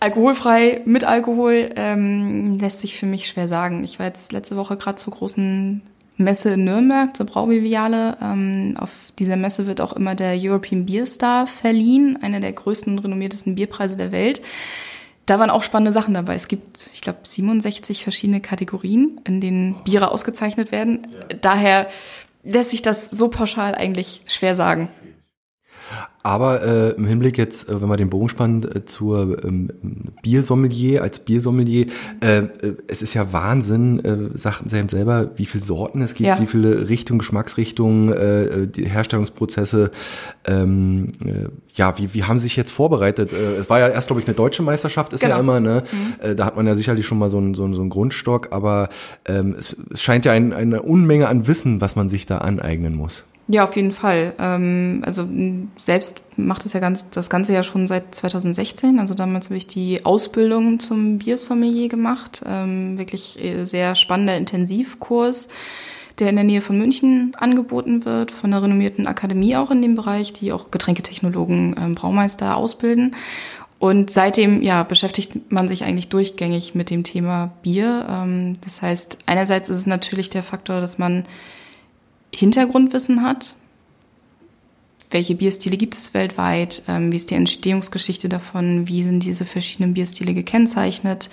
[0.00, 3.84] Alkoholfrei mit Alkohol ähm, lässt sich für mich schwer sagen.
[3.84, 5.82] Ich war jetzt letzte Woche gerade zur großen
[6.22, 8.16] Messe in Nürnberg, zur Braubiviale.
[8.22, 12.92] Ähm, auf dieser Messe wird auch immer der European Beer Star verliehen, einer der größten
[12.92, 14.42] und renommiertesten Bierpreise der Welt.
[15.26, 16.34] Da waren auch spannende Sachen dabei.
[16.34, 21.06] Es gibt, ich glaube, 67 verschiedene Kategorien, in denen Biere ausgezeichnet werden.
[21.40, 21.88] Daher
[22.42, 24.88] lässt sich das so pauschal eigentlich schwer sagen.
[26.22, 29.70] Aber äh, im Hinblick jetzt, äh, wenn wir den Bogen spannen äh, zur ähm,
[30.22, 31.86] Biersommelier, als Biersommelier,
[32.20, 36.14] äh, äh, es ist ja Wahnsinn, äh, sagten Sie eben selber, wie viele Sorten es
[36.14, 36.40] gibt, ja.
[36.40, 39.90] wie viele Richtungen, Geschmacksrichtungen, äh, äh, die Herstellungsprozesse.
[40.46, 43.32] Ähm, äh, ja, wie, wie haben Sie sich jetzt vorbereitet?
[43.32, 45.34] Es war ja erst, glaube ich, eine deutsche Meisterschaft, ist genau.
[45.34, 45.82] ja immer, ne?
[45.90, 46.36] Mhm.
[46.36, 48.90] Da hat man ja sicherlich schon mal so einen so einen, so einen Grundstock, aber
[49.24, 52.94] ähm, es, es scheint ja ein, eine Unmenge an Wissen, was man sich da aneignen
[52.94, 53.24] muss.
[53.52, 54.32] Ja, auf jeden Fall.
[54.38, 55.28] Ähm, also
[55.76, 58.98] selbst macht es ja ganz, das Ganze ja schon seit 2016.
[58.98, 62.42] Also damals habe ich die Ausbildung zum Biersommelier gemacht.
[62.46, 65.50] Ähm, wirklich äh, sehr spannender Intensivkurs,
[66.18, 69.96] der in der Nähe von München angeboten wird, von einer renommierten Akademie auch in dem
[69.96, 73.14] Bereich, die auch Getränketechnologen, ähm, Braumeister ausbilden.
[73.78, 78.06] Und seitdem ja, beschäftigt man sich eigentlich durchgängig mit dem Thema Bier.
[78.08, 81.24] Ähm, das heißt, einerseits ist es natürlich der Faktor, dass man
[82.34, 83.54] Hintergrundwissen hat.
[85.10, 86.82] Welche Bierstile gibt es weltweit?
[86.88, 88.88] Ähm, wie ist die Entstehungsgeschichte davon?
[88.88, 91.28] Wie sind diese verschiedenen Bierstile gekennzeichnet?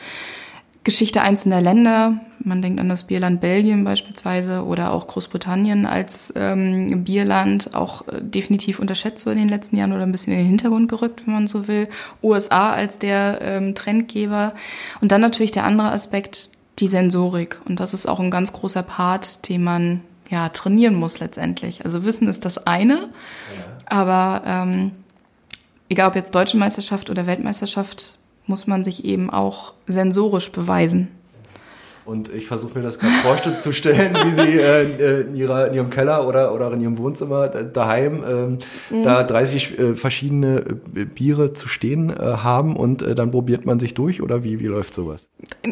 [0.84, 2.20] Geschichte einzelner Länder.
[2.40, 8.22] Man denkt an das Bierland Belgien beispielsweise oder auch Großbritannien als ähm, Bierland, auch äh,
[8.22, 11.34] definitiv unterschätzt so in den letzten Jahren oder ein bisschen in den Hintergrund gerückt, wenn
[11.34, 11.90] man so will.
[12.24, 14.54] USA als der ähm, Trendgeber.
[15.00, 17.60] Und dann natürlich der andere Aspekt, die Sensorik.
[17.66, 21.84] Und das ist auch ein ganz großer Part, den man ja, trainieren muss letztendlich.
[21.86, 23.08] Also Wissen ist das eine, ja.
[23.86, 24.92] aber ähm,
[25.90, 31.10] egal ob jetzt deutsche Meisterschaft oder Weltmeisterschaft, muss man sich eben auch sensorisch beweisen.
[32.10, 36.28] Und ich versuche mir das gerade vorzustellen, wie sie äh, in, ihrer, in ihrem Keller
[36.28, 38.58] oder, oder in ihrem Wohnzimmer daheim ähm,
[38.90, 39.04] mhm.
[39.04, 40.64] da 30 äh, verschiedene
[40.96, 44.60] äh, Biere zu stehen äh, haben und äh, dann probiert man sich durch oder wie,
[44.60, 45.28] wie läuft sowas?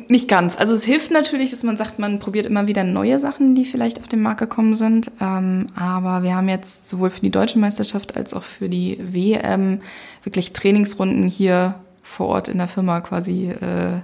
[0.10, 0.56] Nicht ganz.
[0.56, 4.00] Also es hilft natürlich, dass man sagt, man probiert immer wieder neue Sachen, die vielleicht
[4.00, 5.12] auf den Markt gekommen sind.
[5.20, 9.82] Ähm, aber wir haben jetzt sowohl für die deutsche Meisterschaft als auch für die WM
[10.24, 11.74] wirklich Trainingsrunden hier
[12.04, 14.02] vor Ort in der Firma quasi äh,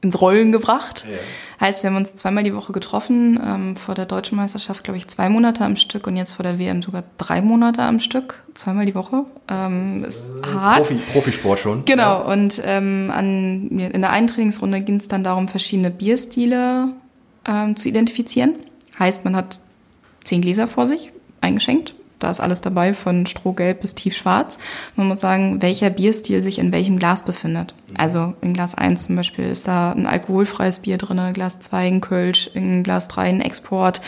[0.00, 1.04] ins Rollen gebracht.
[1.10, 1.18] Ja.
[1.60, 5.08] Heißt, wir haben uns zweimal die Woche getroffen, ähm, vor der deutschen Meisterschaft, glaube ich,
[5.08, 8.86] zwei Monate am Stück und jetzt vor der WM sogar drei Monate am Stück, zweimal
[8.86, 9.24] die Woche.
[9.48, 10.78] Ähm, ist äh, hart.
[10.78, 11.84] Profi, Profisport schon.
[11.84, 12.32] Genau, ja.
[12.32, 16.90] und ähm, an, in der einen Trainingsrunde ging es dann darum, verschiedene Bierstile
[17.46, 18.54] ähm, zu identifizieren.
[18.98, 19.58] Heißt, man hat
[20.22, 24.58] zehn Gläser vor sich, eingeschenkt, da ist alles dabei, von strohgelb bis tiefschwarz.
[24.96, 27.74] Man muss sagen, welcher Bierstil sich in welchem Glas befindet.
[27.96, 32.00] Also in Glas 1 zum Beispiel ist da ein alkoholfreies Bier drin, Glas 2 ein
[32.00, 34.00] Kölsch, in Glas 3 ein Export.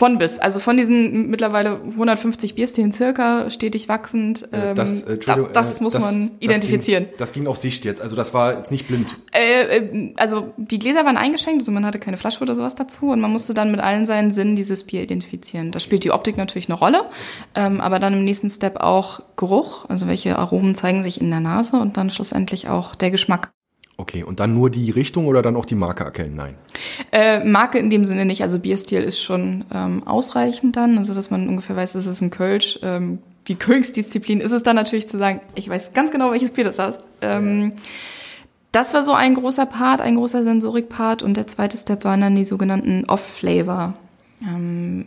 [0.00, 0.38] Von bis.
[0.38, 4.48] Also von diesen mittlerweile 150 Bierstilen circa, stetig wachsend.
[4.50, 7.04] Ähm, das, äh, da, das muss das, man identifizieren.
[7.04, 9.14] Das ging, das ging, auf Sicht jetzt, also das war jetzt nicht blind.
[9.32, 13.10] Äh, äh, also die Gläser waren eingeschenkt, also man hatte keine Flasche oder sowas dazu
[13.10, 15.70] und man musste dann mit allen seinen Sinnen dieses Bier identifizieren.
[15.70, 17.04] Da spielt die Optik natürlich eine Rolle,
[17.54, 21.40] ähm, aber dann im nächsten Step auch Geruch, also welche Aromen zeigen sich in der
[21.40, 23.50] Nase und dann schlussendlich auch der Geschmack.
[24.00, 26.34] Okay, und dann nur die Richtung oder dann auch die Marke erkennen?
[26.34, 26.54] Nein.
[27.12, 28.42] Äh, Marke in dem Sinne nicht.
[28.42, 32.30] Also Bierstil ist schon ähm, ausreichend dann, also dass man ungefähr weiß, das ist ein
[32.30, 32.78] Kölsch.
[32.82, 36.64] Ähm, die Königsdisziplin ist es dann natürlich zu sagen, ich weiß ganz genau, welches Bier
[36.64, 37.02] das ist.
[37.20, 37.74] Ähm,
[38.72, 42.36] das war so ein großer Part, ein großer Sensorik-Part und der zweite Step waren dann
[42.36, 43.92] die sogenannten Off-Flavor.
[44.42, 45.04] Ähm,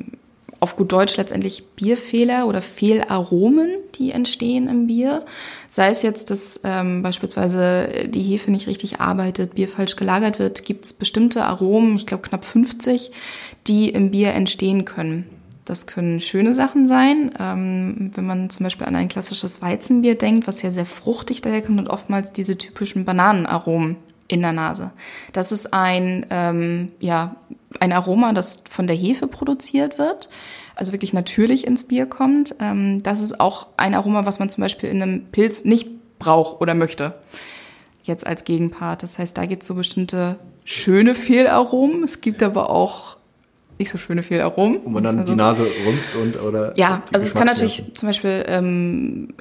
[0.64, 5.26] auf gut Deutsch letztendlich Bierfehler oder Fehlaromen, die entstehen im Bier.
[5.68, 10.64] Sei es jetzt, dass ähm, beispielsweise die Hefe nicht richtig arbeitet, Bier falsch gelagert wird,
[10.64, 13.12] gibt es bestimmte Aromen, ich glaube knapp 50,
[13.68, 15.26] die im Bier entstehen können.
[15.66, 20.48] Das können schöne Sachen sein, ähm, wenn man zum Beispiel an ein klassisches Weizenbier denkt,
[20.48, 23.98] was ja sehr fruchtig daherkommt und oftmals diese typischen Bananenaromen
[24.30, 24.92] in der Nase.
[25.34, 27.36] Das ist ein, ähm, ja,
[27.80, 30.30] ein Aroma, das von der Hefe produziert wird,
[30.76, 32.56] also wirklich natürlich ins Bier kommt.
[32.60, 36.62] Ähm, das ist auch ein Aroma, was man zum Beispiel in einem Pilz nicht braucht
[36.62, 37.16] oder möchte.
[38.04, 39.04] Jetzt als Gegenpart.
[39.04, 42.04] Das heißt, da gibt es so bestimmte schöne Fehlaromen.
[42.04, 43.18] Es gibt aber auch
[43.80, 44.80] nicht so schöne Fehlaromen.
[44.84, 46.78] Wo man dann also, die Nase rümpft und oder.
[46.78, 49.34] Ja, also es kann natürlich zum Beispiel ähm,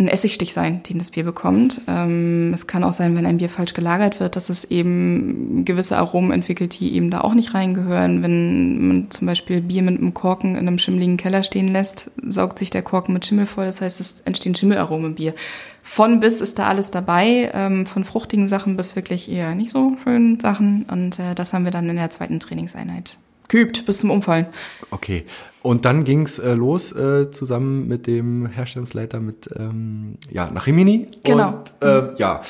[0.00, 1.82] ein Essigstich sein, den das Bier bekommt.
[1.86, 5.98] Ähm, es kann auch sein, wenn ein Bier falsch gelagert wird, dass es eben gewisse
[5.98, 8.22] Aromen entwickelt, die eben da auch nicht reingehören.
[8.22, 12.58] Wenn man zum Beispiel Bier mit einem Korken in einem schimmeligen Keller stehen lässt, saugt
[12.58, 13.66] sich der Korken mit Schimmel voll.
[13.66, 15.34] Das heißt, es entstehen Schimmelaromen im Bier.
[15.82, 19.96] Von bis ist da alles dabei, ähm, von fruchtigen Sachen bis wirklich eher nicht so
[20.02, 20.86] schönen Sachen.
[20.90, 23.18] Und äh, das haben wir dann in der zweiten Trainingseinheit
[23.50, 24.46] geübt bis zum Umfallen.
[24.90, 25.24] Okay.
[25.62, 31.08] Und dann ging's äh, los äh, zusammen mit dem Herstellungsleiter mit ähm, ja nach Rimini.
[31.22, 31.62] Genau.
[31.80, 32.40] Und äh, ja,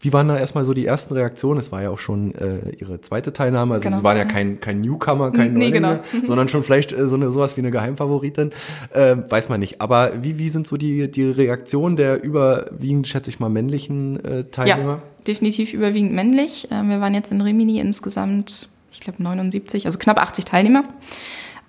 [0.00, 1.58] wie waren da erstmal so die ersten Reaktionen?
[1.58, 3.98] Es war ja auch schon äh, ihre zweite Teilnahme, also genau.
[3.98, 5.98] sie waren ja kein, kein Newcomer, kein nee, genau.
[6.22, 8.52] sondern schon vielleicht äh, so eine sowas wie eine Geheimfavoritin,
[8.94, 9.80] äh, weiß man nicht.
[9.80, 14.44] Aber wie, wie sind so die, die Reaktionen der überwiegend, schätze ich mal, männlichen äh,
[14.44, 14.92] Teilnehmer?
[14.92, 16.70] Ja, definitiv überwiegend männlich.
[16.70, 20.84] Äh, wir waren jetzt in Rimini insgesamt, ich glaube 79, also knapp 80 Teilnehmer.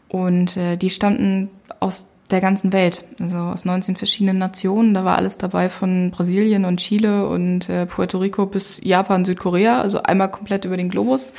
[0.09, 1.49] Und äh, die stammten
[1.79, 4.93] aus der ganzen Welt, also aus 19 verschiedenen Nationen.
[4.93, 9.81] Da war alles dabei von Brasilien und Chile und äh, Puerto Rico bis Japan, Südkorea,
[9.81, 11.31] also einmal komplett über den Globus.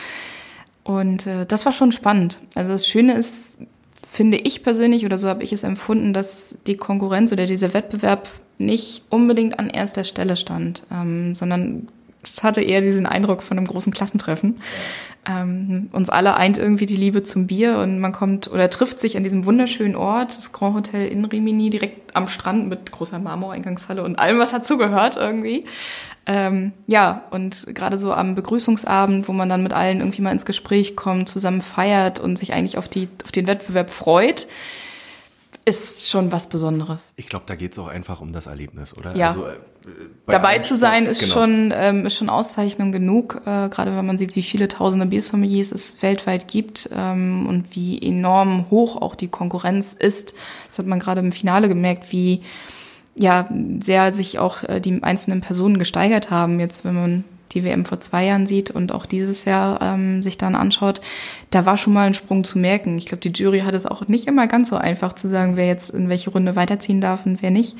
[0.84, 2.38] Und äh, das war schon spannend.
[2.54, 3.58] Also das Schöne ist,
[4.10, 8.28] finde ich persönlich, oder so habe ich es empfunden, dass die Konkurrenz oder dieser Wettbewerb
[8.56, 11.88] nicht unbedingt an erster Stelle stand, ähm, sondern
[12.22, 14.60] es hatte eher diesen Eindruck von einem großen Klassentreffen.
[15.28, 19.16] Ähm, uns alle eint irgendwie die Liebe zum Bier und man kommt oder trifft sich
[19.16, 24.02] an diesem wunderschönen Ort, das Grand Hotel in Rimini, direkt am Strand mit großer Marmoreingangshalle
[24.02, 25.66] und allem, was dazugehört irgendwie.
[26.24, 30.46] Ähm, ja, und gerade so am Begrüßungsabend, wo man dann mit allen irgendwie mal ins
[30.46, 34.46] Gespräch kommt, zusammen feiert und sich eigentlich auf, die, auf den Wettbewerb freut,
[35.66, 37.12] ist schon was Besonderes.
[37.16, 39.14] Ich glaube, da geht es auch einfach um das Erlebnis, oder?
[39.14, 39.28] Ja.
[39.28, 39.58] Also, äh,
[40.26, 41.32] Dabei zu sein ist genau.
[41.32, 45.72] schon ähm, ist schon Auszeichnung genug, äh, gerade wenn man sieht, wie viele tausende Biersommeliers
[45.72, 50.34] es weltweit gibt ähm, und wie enorm hoch auch die Konkurrenz ist.
[50.66, 52.42] Das hat man gerade im Finale gemerkt, wie
[53.18, 53.48] ja
[53.80, 56.60] sehr sich auch äh, die einzelnen Personen gesteigert haben.
[56.60, 60.38] Jetzt, wenn man die WM vor zwei Jahren sieht und auch dieses Jahr ähm, sich
[60.38, 61.00] dann anschaut,
[61.50, 62.98] da war schon mal ein Sprung zu merken.
[62.98, 65.66] Ich glaube, die Jury hat es auch nicht immer ganz so einfach zu sagen, wer
[65.66, 67.76] jetzt in welche Runde weiterziehen darf und wer nicht.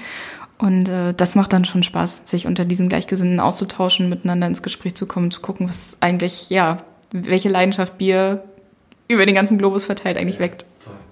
[0.58, 4.94] Und äh, das macht dann schon Spaß, sich unter diesen Gleichgesinnten auszutauschen, miteinander ins Gespräch
[4.94, 6.78] zu kommen, zu gucken, was eigentlich, ja,
[7.12, 8.42] welche Leidenschaft Bier
[9.06, 10.66] über den ganzen Globus verteilt eigentlich weckt.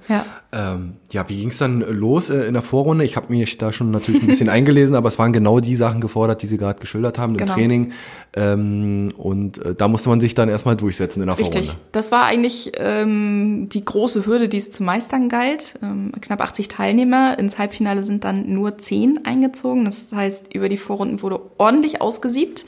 [0.08, 0.24] Ja.
[0.52, 3.04] Ähm, ja, wie ging es dann los äh, in der Vorrunde?
[3.04, 6.00] Ich habe mich da schon natürlich ein bisschen eingelesen, aber es waren genau die Sachen
[6.00, 7.54] gefordert, die Sie gerade geschildert haben im genau.
[7.54, 7.92] Training.
[8.34, 11.66] Ähm, und äh, da musste man sich dann erstmal durchsetzen in der Richtig.
[11.66, 11.84] Vorrunde.
[11.92, 15.74] Das war eigentlich ähm, die große Hürde, die es zu meistern galt.
[15.82, 17.38] Ähm, knapp 80 Teilnehmer.
[17.38, 19.84] Ins Halbfinale sind dann nur 10 eingezogen.
[19.84, 22.64] Das heißt, über die Vorrunden wurde ordentlich ausgesiebt.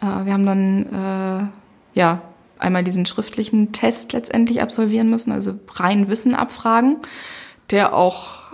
[0.00, 0.86] Äh, wir haben dann
[1.94, 2.22] äh, ja
[2.58, 6.98] einmal diesen schriftlichen Test letztendlich absolvieren müssen, also rein Wissen abfragen,
[7.70, 8.46] der auch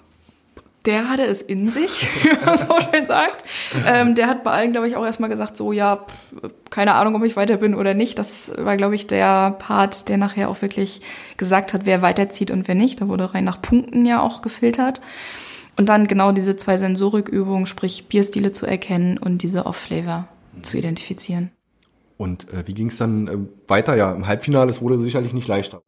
[0.84, 3.44] der hatte es in sich, wie man so schön sagt.
[3.86, 6.04] Ähm, der hat bei allen, glaube ich, auch erstmal gesagt, so, ja,
[6.70, 8.18] keine Ahnung, ob ich weiter bin oder nicht.
[8.18, 11.00] Das war, glaube ich, der Part, der nachher auch wirklich
[11.36, 13.00] gesagt hat, wer weiterzieht und wer nicht.
[13.00, 15.00] Da wurde rein nach Punkten ja auch gefiltert.
[15.76, 20.28] Und dann genau diese zwei Sensorikübungen, sprich Bierstile zu erkennen und diese Off-Flavor
[20.62, 21.50] zu identifizieren.
[22.16, 23.36] Und äh, wie ging es dann äh,
[23.68, 23.96] weiter?
[23.96, 25.82] Ja, im Halbfinale, es wurde sicherlich nicht leichter.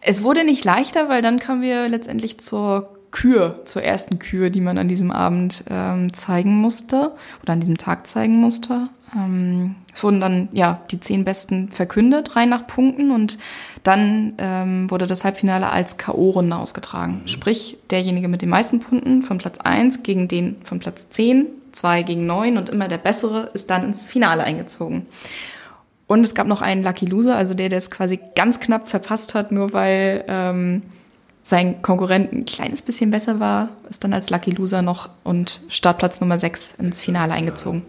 [0.00, 4.60] Es wurde nicht leichter, weil dann kamen wir letztendlich zur Kür, zur ersten Kür, die
[4.60, 8.88] man an diesem Abend ähm, zeigen musste oder an diesem Tag zeigen musste.
[9.14, 13.38] Ähm, es wurden dann ja die zehn Besten verkündet, rein nach Punkten und
[13.84, 17.20] dann ähm, wurde das Halbfinale als K.O.-Runde ausgetragen.
[17.22, 17.28] Mhm.
[17.28, 22.02] Sprich, derjenige mit den meisten Punkten von Platz eins gegen den von Platz zehn, zwei
[22.02, 25.06] gegen neun und immer der Bessere ist dann ins Finale eingezogen.
[26.14, 29.34] Und es gab noch einen Lucky Loser, also der, der es quasi ganz knapp verpasst
[29.34, 30.82] hat, nur weil ähm,
[31.42, 36.20] sein Konkurrent ein kleines bisschen besser war, ist dann als Lucky Loser noch und Startplatz
[36.20, 37.82] Nummer 6 ins Finale eingezogen.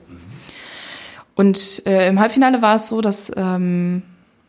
[1.36, 4.02] Und äh, im Halbfinale war es so, dass ähm,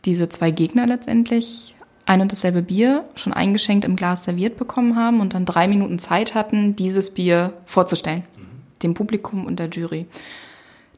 [0.07, 1.75] diese zwei Gegner letztendlich
[2.07, 5.99] ein und dasselbe Bier schon eingeschenkt im Glas serviert bekommen haben und dann drei Minuten
[5.99, 8.25] Zeit hatten, dieses Bier vorzustellen,
[8.83, 10.07] dem Publikum und der Jury.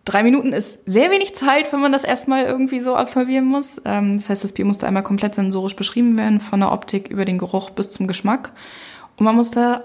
[0.05, 3.81] Drei Minuten ist sehr wenig Zeit, wenn man das erstmal irgendwie so absolvieren muss.
[3.85, 7.25] Ähm, das heißt, das Bier musste einmal komplett sensorisch beschrieben werden, von der Optik über
[7.25, 8.53] den Geruch bis zum Geschmack.
[9.17, 9.83] Und man musste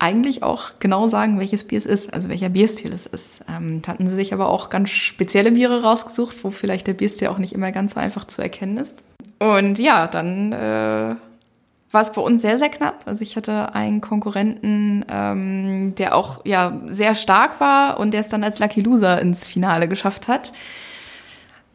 [0.00, 3.42] eigentlich auch genau sagen, welches Bier es ist, also welcher Bierstil es ist.
[3.48, 7.28] Ähm, da hatten sie sich aber auch ganz spezielle Biere rausgesucht, wo vielleicht der Bierstil
[7.28, 8.98] auch nicht immer ganz so einfach zu erkennen ist.
[9.38, 11.14] Und ja, dann äh,
[11.90, 13.02] war es bei uns sehr, sehr knapp.
[13.06, 18.28] Also ich hatte einen Konkurrenten, ähm, der auch ja sehr stark war und der es
[18.28, 20.52] dann als Lucky Loser ins Finale geschafft hat.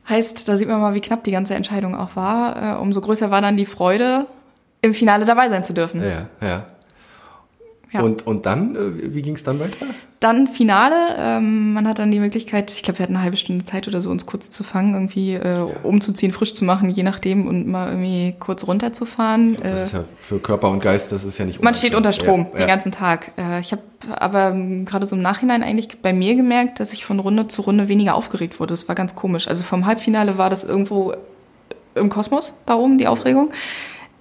[0.07, 2.77] Heißt, da sieht man mal, wie knapp die ganze Entscheidung auch war.
[2.77, 4.27] Äh, umso größer war dann die Freude,
[4.81, 6.01] im Finale dabei sein zu dürfen.
[6.01, 6.65] Ja, ja.
[7.91, 8.01] Ja.
[8.01, 9.85] Und, und dann, äh, wie ging es dann weiter?
[10.19, 10.95] Dann Finale.
[11.17, 14.01] Ähm, man hat dann die Möglichkeit, ich glaube, wir hatten eine halbe Stunde Zeit oder
[14.01, 17.89] so, uns kurz zu fangen, irgendwie äh, umzuziehen, frisch zu machen, je nachdem, und mal
[17.89, 19.57] irgendwie kurz runterzufahren.
[19.61, 22.47] Das ist ja für Körper und Geist, das ist ja nicht Man steht unter Strom
[22.53, 23.33] ja, den ganzen Tag.
[23.37, 23.83] Äh, ich habe
[24.15, 24.51] aber
[24.85, 28.15] gerade so im Nachhinein eigentlich bei mir gemerkt, dass ich von Runde zu Runde weniger
[28.15, 28.73] aufgeregt wurde.
[28.73, 29.47] Das war ganz komisch.
[29.47, 31.13] Also vom Halbfinale war das irgendwo
[31.93, 33.51] im Kosmos da oben, die Aufregung.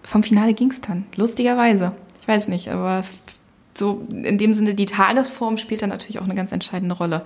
[0.03, 1.93] Vom Finale ging es dann, lustigerweise.
[2.21, 3.03] Ich weiß nicht, aber
[3.77, 7.23] so in dem Sinne, die Tagesform spielt dann natürlich auch eine ganz entscheidende Rolle.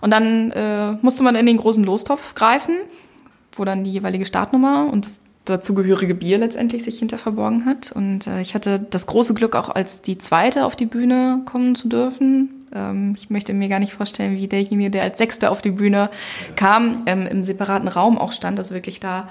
[0.00, 2.76] Und dann äh, musste man in den großen Lostopf greifen,
[3.52, 7.92] wo dann die jeweilige Startnummer und das dazugehörige Bier letztendlich sich hinter verborgen hat.
[7.92, 11.74] Und äh, ich hatte das große Glück, auch als die zweite auf die Bühne kommen
[11.74, 12.66] zu dürfen.
[12.74, 16.10] Ähm, ich möchte mir gar nicht vorstellen, wie derjenige, der als Sechster auf die Bühne
[16.56, 19.28] kam, ähm, im separaten Raum auch stand, also wirklich da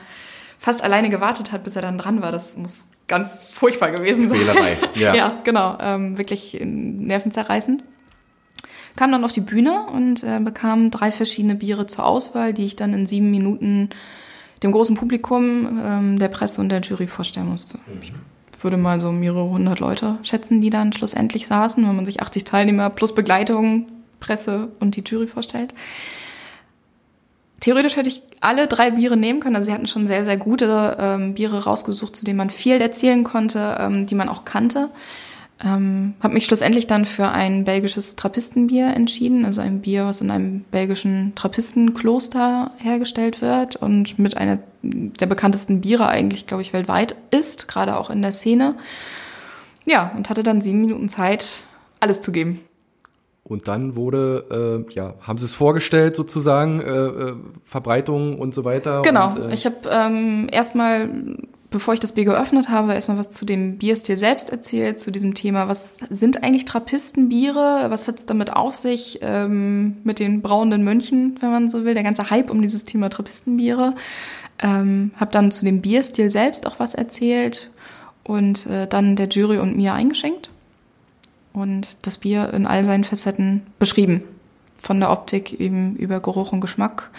[0.58, 2.32] fast alleine gewartet hat, bis er dann dran war.
[2.32, 4.40] Das muss ganz furchtbar gewesen sein.
[4.40, 5.16] Fehlerei, ja.
[5.16, 5.78] ja, genau.
[5.80, 7.84] Ähm, wirklich nervenzerreißend.
[8.96, 12.76] Kam dann auf die Bühne und äh, bekam drei verschiedene Biere zur Auswahl, die ich
[12.76, 13.90] dann in sieben Minuten
[14.64, 17.78] dem großen Publikum, ähm, der Presse und der Jury vorstellen musste.
[18.02, 18.14] Ich
[18.64, 22.46] würde mal so mehrere hundert Leute schätzen, die dann schlussendlich saßen, wenn man sich 80
[22.46, 23.88] Teilnehmer plus Begleitung,
[24.20, 25.74] Presse und die Jury vorstellt.
[27.66, 29.56] Theoretisch hätte ich alle drei Biere nehmen können.
[29.56, 33.24] Also sie hatten schon sehr, sehr gute ähm, Biere rausgesucht, zu denen man viel erzählen
[33.24, 34.92] konnte, ähm, die man auch kannte.
[35.64, 40.30] Ähm, habe mich schlussendlich dann für ein belgisches Trappistenbier entschieden, also ein Bier, was in
[40.30, 47.16] einem belgischen Trappistenkloster hergestellt wird und mit einer der bekanntesten Biere eigentlich, glaube ich, weltweit
[47.32, 48.76] ist, gerade auch in der Szene.
[49.88, 51.48] Ja, und hatte dann sieben Minuten Zeit,
[52.00, 52.62] alles zu geben.
[53.48, 58.66] Und dann wurde, äh, ja, haben sie es vorgestellt sozusagen, äh, äh, Verbreitung und so
[58.66, 59.04] weiter.
[59.04, 59.28] Genau.
[59.28, 61.10] Und, äh, ich habe ähm, erstmal
[61.76, 65.34] bevor ich das Bier geöffnet habe, erstmal was zu dem Bierstil selbst erzählt, zu diesem
[65.34, 70.86] Thema, was sind eigentlich Trappistenbiere, was hat es damit auf sich ähm, mit den brauenden
[70.86, 73.94] Mönchen, wenn man so will, der ganze Hype um dieses Thema Trappistenbiere.
[74.58, 77.72] Ähm, habe dann zu dem Bierstil selbst auch was erzählt
[78.24, 80.50] und äh, dann der Jury und mir eingeschenkt
[81.56, 84.24] und das Bier in all seinen Facetten beschrieben.
[84.78, 87.10] Von der Optik eben über Geruch und Geschmack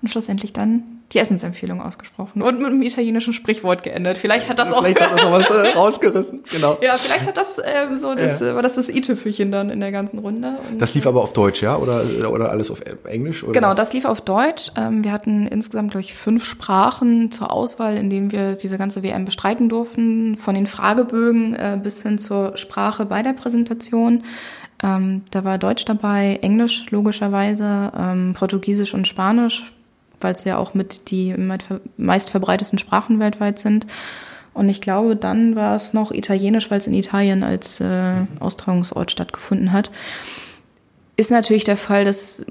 [0.00, 4.16] und schlussendlich dann die Essensempfehlung ausgesprochen und mit einem italienischen Sprichwort geendet.
[4.16, 4.82] Vielleicht hat das auch.
[4.82, 6.78] Vielleicht hat das noch was äh, rausgerissen, genau.
[6.80, 8.54] Ja, vielleicht hat das ähm, so das, ja.
[8.54, 10.58] war das das i-Tüpfelchen dann in der ganzen Runde.
[10.70, 11.76] Und, das lief aber auf Deutsch, ja?
[11.76, 13.42] Oder, oder alles auf Englisch?
[13.42, 13.52] Oder?
[13.52, 14.70] Genau, das lief auf Deutsch.
[14.76, 19.02] Ähm, wir hatten insgesamt, glaube ich, fünf Sprachen zur Auswahl, in denen wir diese ganze
[19.02, 20.36] WM bestreiten durften.
[20.36, 24.22] Von den Fragebögen äh, bis hin zur Sprache bei der Präsentation.
[24.82, 29.72] Ähm, da war Deutsch dabei, Englisch logischerweise, ähm, Portugiesisch und Spanisch
[30.20, 31.34] weil es ja auch mit die
[31.96, 33.86] meist verbreitesten Sprachen weltweit sind.
[34.52, 39.10] Und ich glaube, dann war es noch Italienisch, weil es in Italien als äh, Austragungsort
[39.10, 39.90] stattgefunden hat.
[41.16, 42.44] Ist natürlich der Fall, dass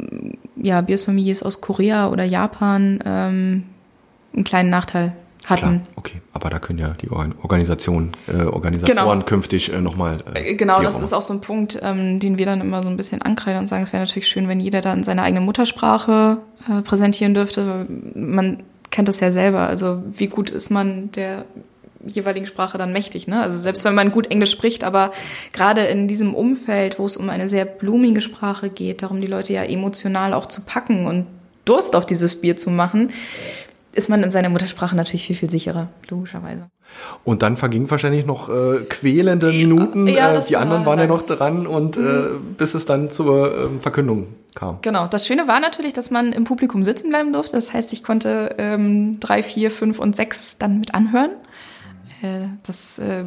[0.55, 3.63] ja, Biersommeliers aus Korea oder Japan ähm,
[4.33, 5.13] einen kleinen Nachteil
[5.49, 5.81] hatten.
[5.81, 9.25] Klar, okay, aber da können ja die Organisationen, äh, Organisatoren genau.
[9.25, 10.23] künftig äh, nochmal.
[10.33, 12.97] Äh, genau, das ist auch so ein Punkt, ähm, den wir dann immer so ein
[12.97, 16.37] bisschen ankreiden und sagen, es wäre natürlich schön, wenn jeder da in seiner eigenen Muttersprache
[16.69, 17.87] äh, präsentieren dürfte.
[18.15, 19.67] Man kennt das ja selber.
[19.67, 21.45] Also wie gut ist man der
[22.05, 23.27] jeweiligen Sprache dann mächtig.
[23.27, 23.41] Ne?
[23.41, 25.11] Also selbst wenn man gut Englisch spricht, aber
[25.51, 29.53] gerade in diesem Umfeld, wo es um eine sehr blumige Sprache geht, darum die Leute
[29.53, 31.27] ja emotional auch zu packen und
[31.65, 33.11] Durst auf dieses Bier zu machen,
[33.93, 36.67] ist man in seiner Muttersprache natürlich viel, viel sicherer, logischerweise.
[37.23, 40.07] Und dann vergingen wahrscheinlich noch äh, quälende Minuten.
[40.07, 42.07] Ja, äh, die anderen waren ja noch dran und äh, mhm.
[42.07, 44.79] äh, bis es dann zur ähm, Verkündung kam.
[44.81, 45.07] Genau.
[45.07, 47.53] Das Schöne war natürlich, dass man im Publikum sitzen bleiben durfte.
[47.53, 51.31] Das heißt, ich konnte ähm, drei, vier, fünf und sechs dann mit anhören.
[52.21, 53.25] Äh, das äh,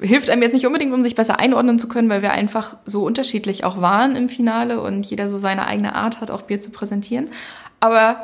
[0.00, 3.04] hilft einem jetzt nicht unbedingt, um sich besser einordnen zu können, weil wir einfach so
[3.04, 6.70] unterschiedlich auch waren im Finale und jeder so seine eigene Art hat, auch Bier zu
[6.70, 7.28] präsentieren.
[7.80, 8.22] Aber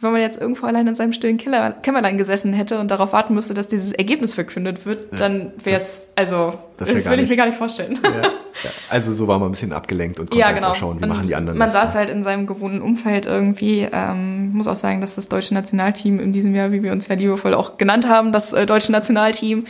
[0.00, 3.34] wenn man jetzt irgendwo allein in seinem stillen Keller, Kämmerlein gesessen hätte und darauf warten
[3.34, 7.28] müsste, dass dieses Ergebnis verkündet wird, ja, dann wäre es, also, das, das würde ich
[7.28, 7.98] mir gar nicht vorstellen.
[8.02, 8.70] Ja, ja.
[8.88, 10.68] Also so war man ein bisschen abgelenkt und konnte ja, genau.
[10.68, 11.74] einfach schauen, wie und machen die anderen Man das.
[11.74, 13.86] saß halt in seinem gewohnten Umfeld irgendwie.
[13.90, 17.14] Ähm, muss auch sagen, dass das deutsche Nationalteam in diesem Jahr, wie wir uns ja
[17.14, 19.64] liebevoll auch genannt haben, das äh, deutsche Nationalteam,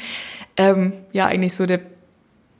[0.56, 1.80] ähm, ja eigentlich so der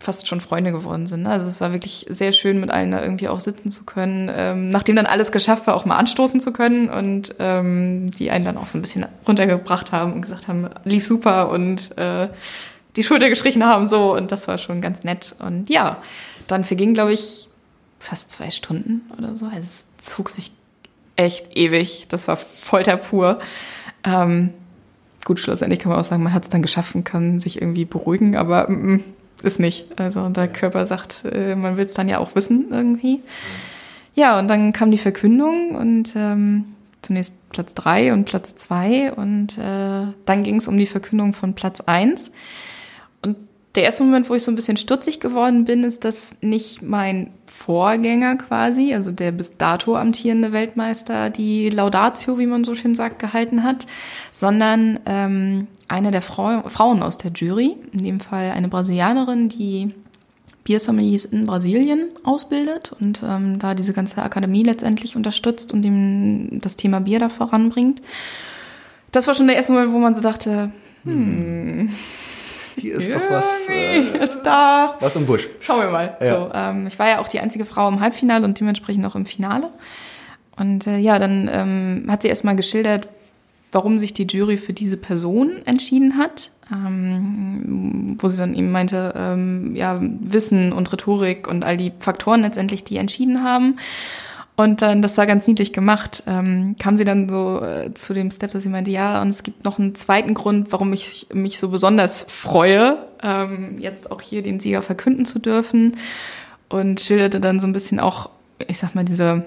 [0.00, 1.24] fast schon Freunde geworden sind.
[1.24, 1.30] Ne?
[1.30, 4.70] Also es war wirklich sehr schön, mit allen da irgendwie auch sitzen zu können, ähm,
[4.70, 8.56] nachdem dann alles geschafft war, auch mal anstoßen zu können und ähm, die einen dann
[8.56, 12.28] auch so ein bisschen runtergebracht haben und gesagt haben, lief super und äh,
[12.96, 15.36] die Schulter gestrichen haben so und das war schon ganz nett.
[15.38, 15.98] Und ja,
[16.48, 17.50] dann verging, glaube ich,
[17.98, 19.44] fast zwei Stunden oder so.
[19.44, 20.50] Also es zog sich
[21.16, 22.06] echt ewig.
[22.08, 23.38] Das war Folter pur.
[24.02, 24.54] Ähm,
[25.26, 27.84] gut, schlussendlich kann man auch sagen, man hat es dann geschafft und kann sich irgendwie
[27.84, 29.04] beruhigen, aber mm, mm
[29.42, 29.98] ist nicht.
[30.00, 33.20] Also der Körper sagt, äh, man will es dann ja auch wissen irgendwie.
[34.14, 36.64] Ja, und dann kam die Verkündung und ähm,
[37.03, 41.55] zunächst Platz drei und Platz zwei und äh, dann ging es um die Verkündung von
[41.55, 42.31] Platz eins.
[43.76, 47.30] Der erste Moment, wo ich so ein bisschen stutzig geworden bin, ist, dass nicht mein
[47.46, 53.20] Vorgänger quasi, also der bis dato amtierende Weltmeister, die Laudatio, wie man so schön sagt,
[53.20, 53.87] gehalten hat,
[54.33, 59.94] sondern ähm, eine der Frau, Frauen aus der Jury, in dem Fall eine Brasilianerin, die
[60.64, 66.76] Biersommeliers in Brasilien ausbildet und ähm, da diese ganze Akademie letztendlich unterstützt und ihm das
[66.76, 68.02] Thema Bier da voranbringt.
[69.12, 70.72] Das war schon der erste Moment, wo man so dachte,
[71.04, 71.90] hm,
[72.80, 73.68] hier ist doch was.
[73.68, 74.96] Äh, ist da.
[75.00, 75.48] Was im Busch.
[75.60, 76.16] Schauen wir mal.
[76.20, 76.36] Ja.
[76.36, 79.26] So, ähm, ich war ja auch die einzige Frau im Halbfinale und dementsprechend auch im
[79.26, 79.68] Finale.
[80.56, 83.08] Und äh, ja, dann ähm, hat sie erstmal geschildert,
[83.72, 86.50] warum sich die Jury für diese Person entschieden hat.
[86.72, 92.42] Ähm, wo sie dann eben meinte, ähm, ja, Wissen und Rhetorik und all die Faktoren
[92.42, 93.78] letztendlich, die entschieden haben.
[94.56, 98.30] Und dann, das war ganz niedlich gemacht, ähm, kam sie dann so äh, zu dem
[98.30, 101.58] Step, dass sie meinte, ja, und es gibt noch einen zweiten Grund, warum ich mich
[101.58, 105.96] so besonders freue, ähm, jetzt auch hier den Sieger verkünden zu dürfen.
[106.68, 108.31] Und schilderte dann so ein bisschen auch,
[108.68, 109.44] ich sag mal, diese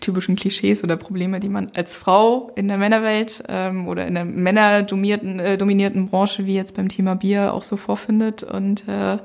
[0.00, 4.24] typischen Klischees oder Probleme, die man als Frau in der Männerwelt ähm, oder in der
[4.24, 8.42] männerdominierten äh, dominierten Branche wie jetzt beim Thema Bier auch so vorfindet.
[8.42, 9.18] Und äh,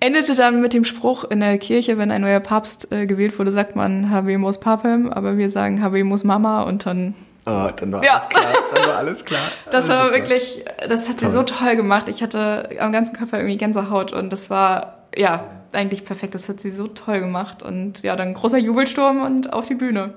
[0.00, 3.50] endete dann mit dem Spruch in der Kirche, wenn ein neuer Papst äh, gewählt wurde,
[3.50, 7.14] sagt man Habemus Papem, aber wir sagen Habemus Mama und dann
[7.48, 8.14] Oh, dann war ja.
[8.14, 8.44] alles klar.
[8.74, 9.52] Dann war alles klar.
[9.70, 12.08] Das war wirklich, das hat sie so toll gemacht.
[12.08, 16.34] Ich hatte am ganzen Körper irgendwie Gänsehaut und das war, ja, eigentlich perfekt.
[16.34, 17.62] Das hat sie so toll gemacht.
[17.62, 20.14] Und ja, dann großer Jubelsturm und auf die Bühne.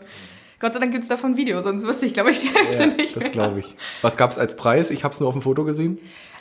[0.59, 3.15] Gott sei Dank gibt's davon Video, sonst wüsste ich, glaube ich, die Hälfte ja, nicht.
[3.15, 3.75] Das glaube ich.
[4.01, 4.89] Was gab's als Preis?
[4.89, 5.99] Ich habe es nur auf dem Foto gesehen.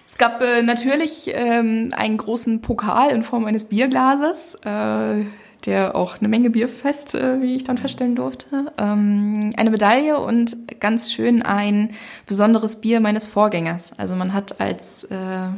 [0.08, 5.26] Es gab äh, natürlich ähm, einen großen Pokal in Form eines Bierglases, äh,
[5.66, 8.72] der auch eine Menge Bier fest, äh, wie ich dann feststellen durfte.
[8.78, 11.90] Ähm, eine Medaille und ganz schön ein
[12.24, 13.92] besonderes Bier meines Vorgängers.
[13.98, 15.48] Also man hat als äh,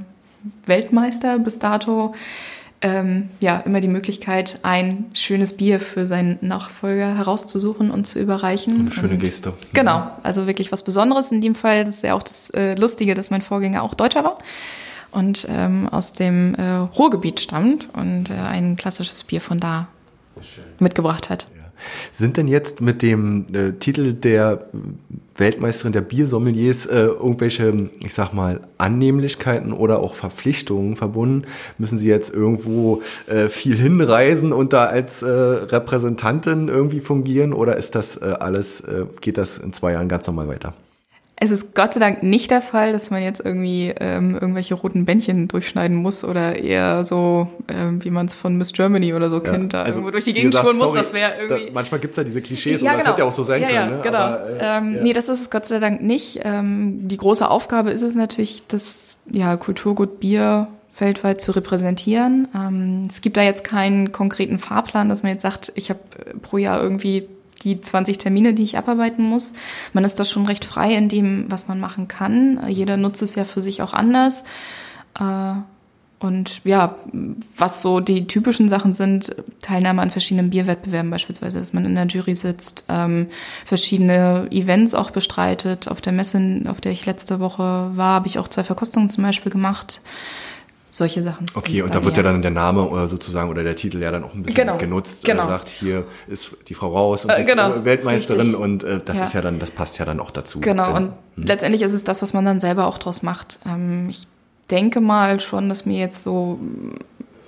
[0.67, 2.13] Weltmeister bis dato
[2.83, 8.81] ähm, ja immer die Möglichkeit, ein schönes Bier für seinen Nachfolger herauszusuchen und zu überreichen.
[8.81, 9.53] Eine schöne Geste.
[9.73, 11.85] Genau, also wirklich was Besonderes in dem Fall.
[11.85, 14.39] Das ist ja auch das äh, Lustige, dass mein Vorgänger auch Deutscher war
[15.13, 19.89] und ähm, aus dem äh, Ruhrgebiet stammt und äh, ein klassisches Bier von da
[20.79, 21.47] mitgebracht hat.
[21.55, 21.60] Ja.
[22.13, 24.67] Sind denn jetzt mit dem äh, Titel der
[25.37, 31.47] Weltmeisterin der Biersommeliers äh, irgendwelche, ich sag mal, Annehmlichkeiten oder auch Verpflichtungen verbunden?
[31.79, 37.77] Müssen Sie jetzt irgendwo äh, viel hinreisen und da als äh, Repräsentantin irgendwie fungieren oder
[37.77, 40.75] ist das äh, alles, äh, geht das in zwei Jahren ganz normal weiter?
[41.43, 45.07] Es ist Gott sei Dank nicht der Fall, dass man jetzt irgendwie ähm, irgendwelche roten
[45.07, 49.37] Bändchen durchschneiden muss oder eher so, ähm, wie man es von Miss Germany oder so
[49.37, 50.93] ja, kennt, da also, irgendwo durch die Gegend spuren muss.
[50.93, 51.67] Das wäre irgendwie.
[51.67, 53.13] Da, manchmal gibt's ja diese Klischees ja, und das genau.
[53.13, 53.91] hätte ja auch so sein ja, können.
[53.91, 54.03] Ja, ne?
[54.03, 54.19] genau.
[54.19, 55.03] Aber, äh, ähm, ja.
[55.03, 56.41] Nee, das ist es Gott sei Dank nicht.
[56.45, 60.69] Ähm, die große Aufgabe ist es natürlich, das ja, Kulturgut Bier
[60.99, 62.49] weltweit zu repräsentieren.
[62.55, 66.01] Ähm, es gibt da jetzt keinen konkreten Fahrplan, dass man jetzt sagt, ich habe
[66.43, 67.27] pro Jahr irgendwie
[67.63, 69.53] die 20 Termine, die ich abarbeiten muss.
[69.93, 72.61] Man ist da schon recht frei in dem, was man machen kann.
[72.69, 74.45] Jeder nutzt es ja für sich auch anders.
[75.19, 75.55] Äh,
[76.21, 76.97] und ja,
[77.57, 82.07] was so die typischen Sachen sind, Teilnahme an verschiedenen Bierwettbewerben beispielsweise, dass man in der
[82.07, 83.29] Jury sitzt, ähm,
[83.65, 85.89] verschiedene Events auch bestreitet.
[85.89, 89.25] Auf der Messe, auf der ich letzte Woche war, habe ich auch zwei Verkostungen zum
[89.25, 90.03] Beispiel gemacht
[91.01, 91.47] solche Sachen.
[91.55, 94.23] Okay, und da wird ja dann der Name oder sozusagen oder der Titel ja dann
[94.23, 95.25] auch ein bisschen genau, genutzt.
[95.25, 95.43] Genau.
[95.43, 98.61] Er sagt, hier ist die Frau Raus und äh, genau, ist Weltmeisterin richtig.
[98.61, 99.25] und äh, das ja.
[99.25, 100.61] ist ja dann, das passt ja dann auch dazu.
[100.61, 101.47] Genau, denn, und hm.
[101.47, 103.59] letztendlich ist es das, was man dann selber auch draus macht.
[103.67, 104.29] Ähm, ich
[104.71, 106.61] denke mal schon, dass mir jetzt so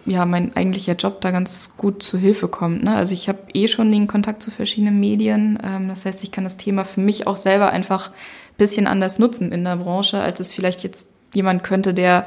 [0.05, 2.83] ja mein eigentlicher Job da ganz gut zu Hilfe kommt.
[2.83, 2.97] Ne?
[2.97, 5.59] Also ich habe eh schon den Kontakt zu verschiedenen Medien.
[5.65, 8.11] Ähm, das heißt, ich kann das Thema für mich auch selber einfach
[8.59, 12.27] bisschen anders nutzen in der Branche, als es vielleicht jetzt jemand könnte, der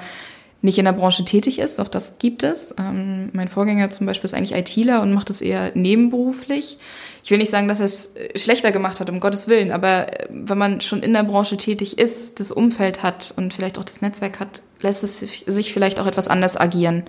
[0.66, 2.76] nicht in der Branche tätig ist, auch das gibt es.
[2.78, 6.78] Ähm, mein Vorgänger zum Beispiel ist eigentlich ITler und macht es eher nebenberuflich.
[7.24, 10.20] Ich will nicht sagen, dass er es äh, schlechter gemacht hat, um Gottes Willen, aber
[10.20, 13.86] äh, wenn man schon in der Branche tätig ist, das Umfeld hat und vielleicht auch
[13.86, 17.04] das Netzwerk hat, lässt es sich vielleicht auch etwas anders agieren.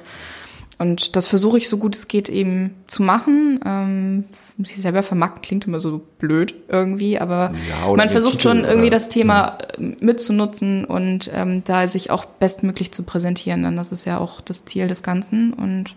[0.78, 3.60] Und das versuche ich so gut es geht eben zu machen.
[3.64, 4.24] Ähm,
[4.58, 8.90] sich selber vermarkten klingt immer so blöd irgendwie, aber ja, man versucht Titel, schon irgendwie
[8.90, 9.84] das Thema ja.
[9.84, 13.62] Äh, mitzunutzen und ähm, da sich auch bestmöglich zu präsentieren.
[13.62, 15.96] Denn das ist ja auch das Ziel des Ganzen und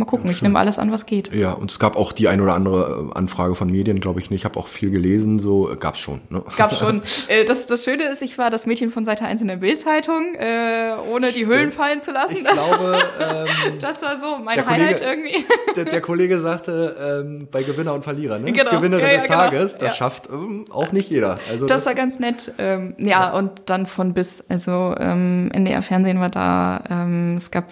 [0.00, 1.30] Mal gucken, ja, ich nehme alles an, was geht.
[1.34, 4.30] Ja, und es gab auch die ein oder andere äh, Anfrage von Medien, glaube ich
[4.30, 4.40] nicht.
[4.40, 6.22] Ich habe auch viel gelesen, so äh, gab's schon.
[6.30, 6.42] Ne?
[6.56, 7.02] Gab's schon.
[7.28, 10.34] Äh, das, das Schöne ist, ich war das Mädchen von Seite 1 in der Bildzeitung,
[10.36, 12.38] äh, ohne die Hüllen fallen zu lassen.
[12.38, 15.44] Ich glaube, ähm, das war so mein Highlight Kollege, irgendwie.
[15.76, 18.52] Der, der, Kollege sagte, ähm, bei Gewinner und Verlierer, ne?
[18.52, 18.70] Genau.
[18.70, 19.38] Gewinnerin ja, ja, des genau.
[19.38, 19.90] Tages, das ja.
[19.90, 21.38] schafft ähm, auch nicht jeder.
[21.48, 22.52] Also das, das war ganz nett.
[22.58, 27.66] Ähm, ja, und dann von bis, also ähm, NDR Fernsehen war da, ähm, es gab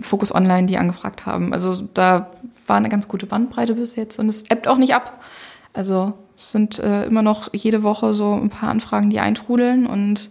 [0.00, 1.52] Focus Online, die angefragt haben.
[1.52, 2.30] Also da
[2.66, 5.20] war eine ganz gute Bandbreite bis jetzt und es ebbt auch nicht ab.
[5.72, 10.30] Also es sind äh, immer noch jede Woche so ein paar Anfragen, die eintrudeln und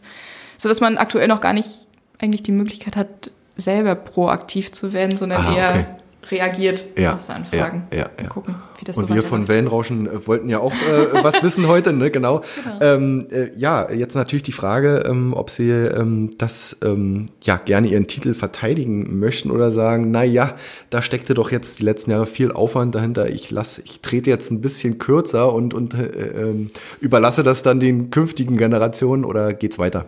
[0.57, 1.85] so, dass man aktuell noch gar nicht
[2.19, 5.97] eigentlich die Möglichkeit hat, selber proaktiv zu werden, sondern ah, eher
[6.29, 7.87] reagiert Ja, auf seine Fragen.
[7.91, 8.27] ja, ja, ja.
[8.27, 9.47] Gucken, wie das Und so wir von.
[9.47, 12.11] Wellenrauschen äh, wollten ja auch äh, was wissen heute, ne?
[12.11, 12.41] Genau.
[12.79, 17.87] Ähm, äh, ja, jetzt natürlich die Frage, ähm, ob Sie ähm, das ähm, ja gerne
[17.87, 20.55] Ihren Titel verteidigen möchten oder sagen, na ja,
[20.89, 23.29] da steckte doch jetzt die letzten Jahre viel Aufwand dahinter.
[23.29, 26.05] Ich lasse, ich trete jetzt ein bisschen kürzer und und äh,
[26.41, 26.67] ähm,
[26.99, 30.05] überlasse das dann den künftigen Generationen oder geht's weiter?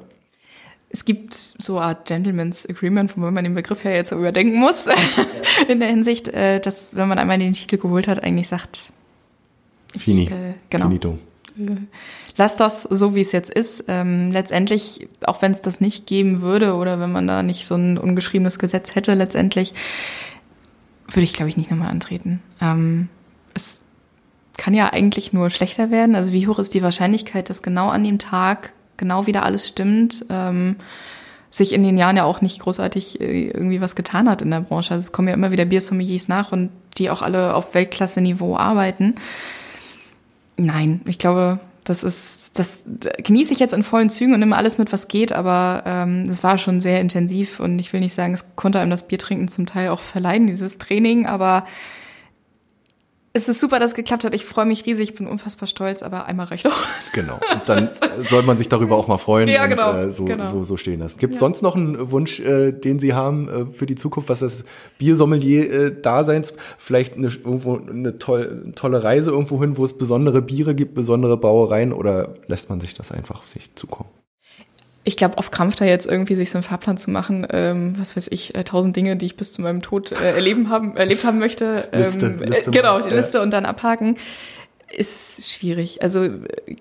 [0.93, 4.59] Es gibt so eine Art Gentleman's Agreement, wobei man den Begriff ja jetzt so überdenken
[4.59, 4.85] muss,
[5.67, 8.91] in der Hinsicht, äh, dass wenn man einmal den Titel geholt hat, eigentlich sagt,
[9.93, 10.25] ich, Fini.
[10.25, 11.17] äh, genau, Finito.
[12.37, 13.85] lass das so, wie es jetzt ist.
[13.87, 17.73] Ähm, letztendlich, auch wenn es das nicht geben würde oder wenn man da nicht so
[17.73, 19.73] ein ungeschriebenes Gesetz hätte, letztendlich
[21.07, 22.39] würde ich, glaube ich, nicht nochmal antreten.
[22.61, 23.09] Ähm,
[23.55, 23.83] es
[24.57, 26.13] kann ja eigentlich nur schlechter werden.
[26.13, 28.71] Also wie hoch ist die Wahrscheinlichkeit, dass genau an dem Tag
[29.03, 30.25] genau wieder alles stimmt?
[30.29, 30.77] Ähm,
[31.51, 34.61] sich in den Jahren ja auch nicht großartig äh, irgendwie was getan hat in der
[34.61, 34.93] Branche.
[34.93, 39.15] Also es kommen ja immer wieder Biersommeliers nach und die auch alle auf Weltklasse-Niveau arbeiten.
[40.57, 42.83] Nein, ich glaube, das ist, das
[43.17, 46.43] genieße ich jetzt in vollen Zügen und nehme alles mit, was geht, aber ähm, es
[46.43, 49.65] war schon sehr intensiv und ich will nicht sagen, es konnte einem das Biertrinken zum
[49.65, 51.65] Teil auch verleihen, dieses Training, aber
[53.35, 54.35] es ist super, dass es geklappt hat.
[54.35, 56.77] Ich freue mich riesig, ich bin unfassbar stolz, aber einmal reicht auch.
[57.13, 57.39] Genau.
[57.51, 57.89] Und dann
[58.29, 60.45] soll man sich darüber auch mal freuen Ja, und genau, äh, so, genau.
[60.45, 61.17] so, so stehen lassen.
[61.17, 64.41] Gibt es sonst noch einen Wunsch, äh, den Sie haben äh, für die Zukunft, was
[64.41, 64.65] das
[64.99, 70.93] Biersommelier-Daseins, vielleicht eine, irgendwo eine toll, tolle Reise irgendwo hin, wo es besondere Biere gibt,
[70.93, 74.09] besondere Brauereien oder lässt man sich das einfach auf sich zukommen?
[75.05, 78.15] Ich glaube, auf Krampf da jetzt irgendwie sich so einen Fahrplan zu machen, ähm, was
[78.15, 81.25] weiß ich, äh, tausend Dinge, die ich bis zu meinem Tod äh, erleben haben, erlebt
[81.25, 81.89] haben möchte.
[81.91, 83.13] Ähm, Liste, Liste äh, genau, die.
[83.13, 84.17] Liste und dann abhaken.
[84.95, 86.03] Ist schwierig.
[86.03, 86.29] Also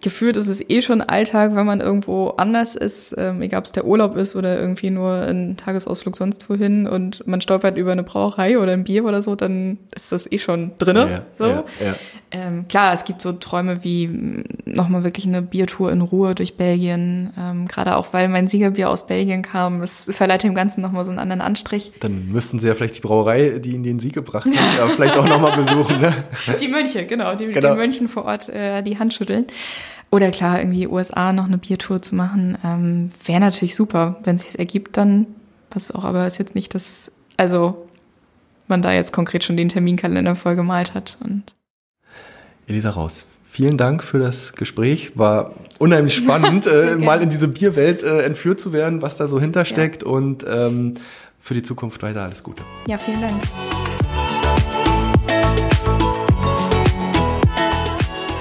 [0.03, 3.73] gefühlt ist es eh schon Alltag, wenn man irgendwo anders ist, ähm, egal ob es
[3.73, 8.03] der Urlaub ist oder irgendwie nur ein Tagesausflug sonst wohin und man stolpert über eine
[8.03, 11.09] Brauerei oder ein Bier oder so, dann ist das eh schon drinne.
[11.11, 11.47] Ja, so.
[11.47, 11.95] ja, ja.
[12.35, 17.31] Ähm, klar, es gibt so Träume wie nochmal wirklich eine Biertour in Ruhe durch Belgien,
[17.39, 19.81] ähm, gerade auch weil mein Siegerbier aus Belgien kam.
[19.81, 21.93] Das verleiht dem Ganzen nochmal so einen anderen Anstrich.
[22.01, 25.27] Dann müssten Sie ja vielleicht die Brauerei, die Ihnen den Sieg gebracht hat, vielleicht auch
[25.29, 26.01] nochmal besuchen.
[26.01, 26.13] Ne?
[26.61, 27.73] Die Mönche, genau, die, Genau.
[27.73, 29.47] die Mönchen vor Ort äh, die Hand schütteln.
[30.11, 34.17] Oder klar, irgendwie USA noch eine Biertour zu machen, ähm, wäre natürlich super.
[34.25, 35.27] Wenn es sich ergibt, dann,
[35.71, 37.89] was auch aber ist jetzt nicht das, also
[38.69, 41.17] man da jetzt konkret schon den Terminkalender voll gemalt hat.
[41.25, 41.55] Und
[42.67, 45.13] Elisa Raus, vielen Dank für das Gespräch.
[45.17, 49.41] War unheimlich spannend, äh, mal in diese Bierwelt äh, entführt zu werden, was da so
[49.41, 50.95] hintersteckt und ähm,
[51.41, 52.63] für die Zukunft weiter alles Gute.
[52.87, 53.43] ja, vielen Dank.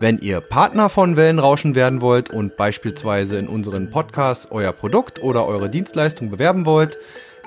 [0.00, 5.44] Wenn ihr Partner von Wellenrauschen werden wollt und beispielsweise in unseren Podcasts euer Produkt oder
[5.44, 6.98] eure Dienstleistung bewerben wollt,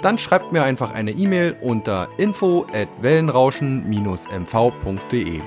[0.01, 5.39] dann schreibt mir einfach eine E-Mail unter info at wellenrauschen-mv.de.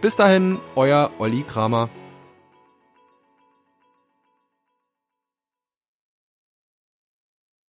[0.00, 1.88] Bis dahin, euer Olli Kramer.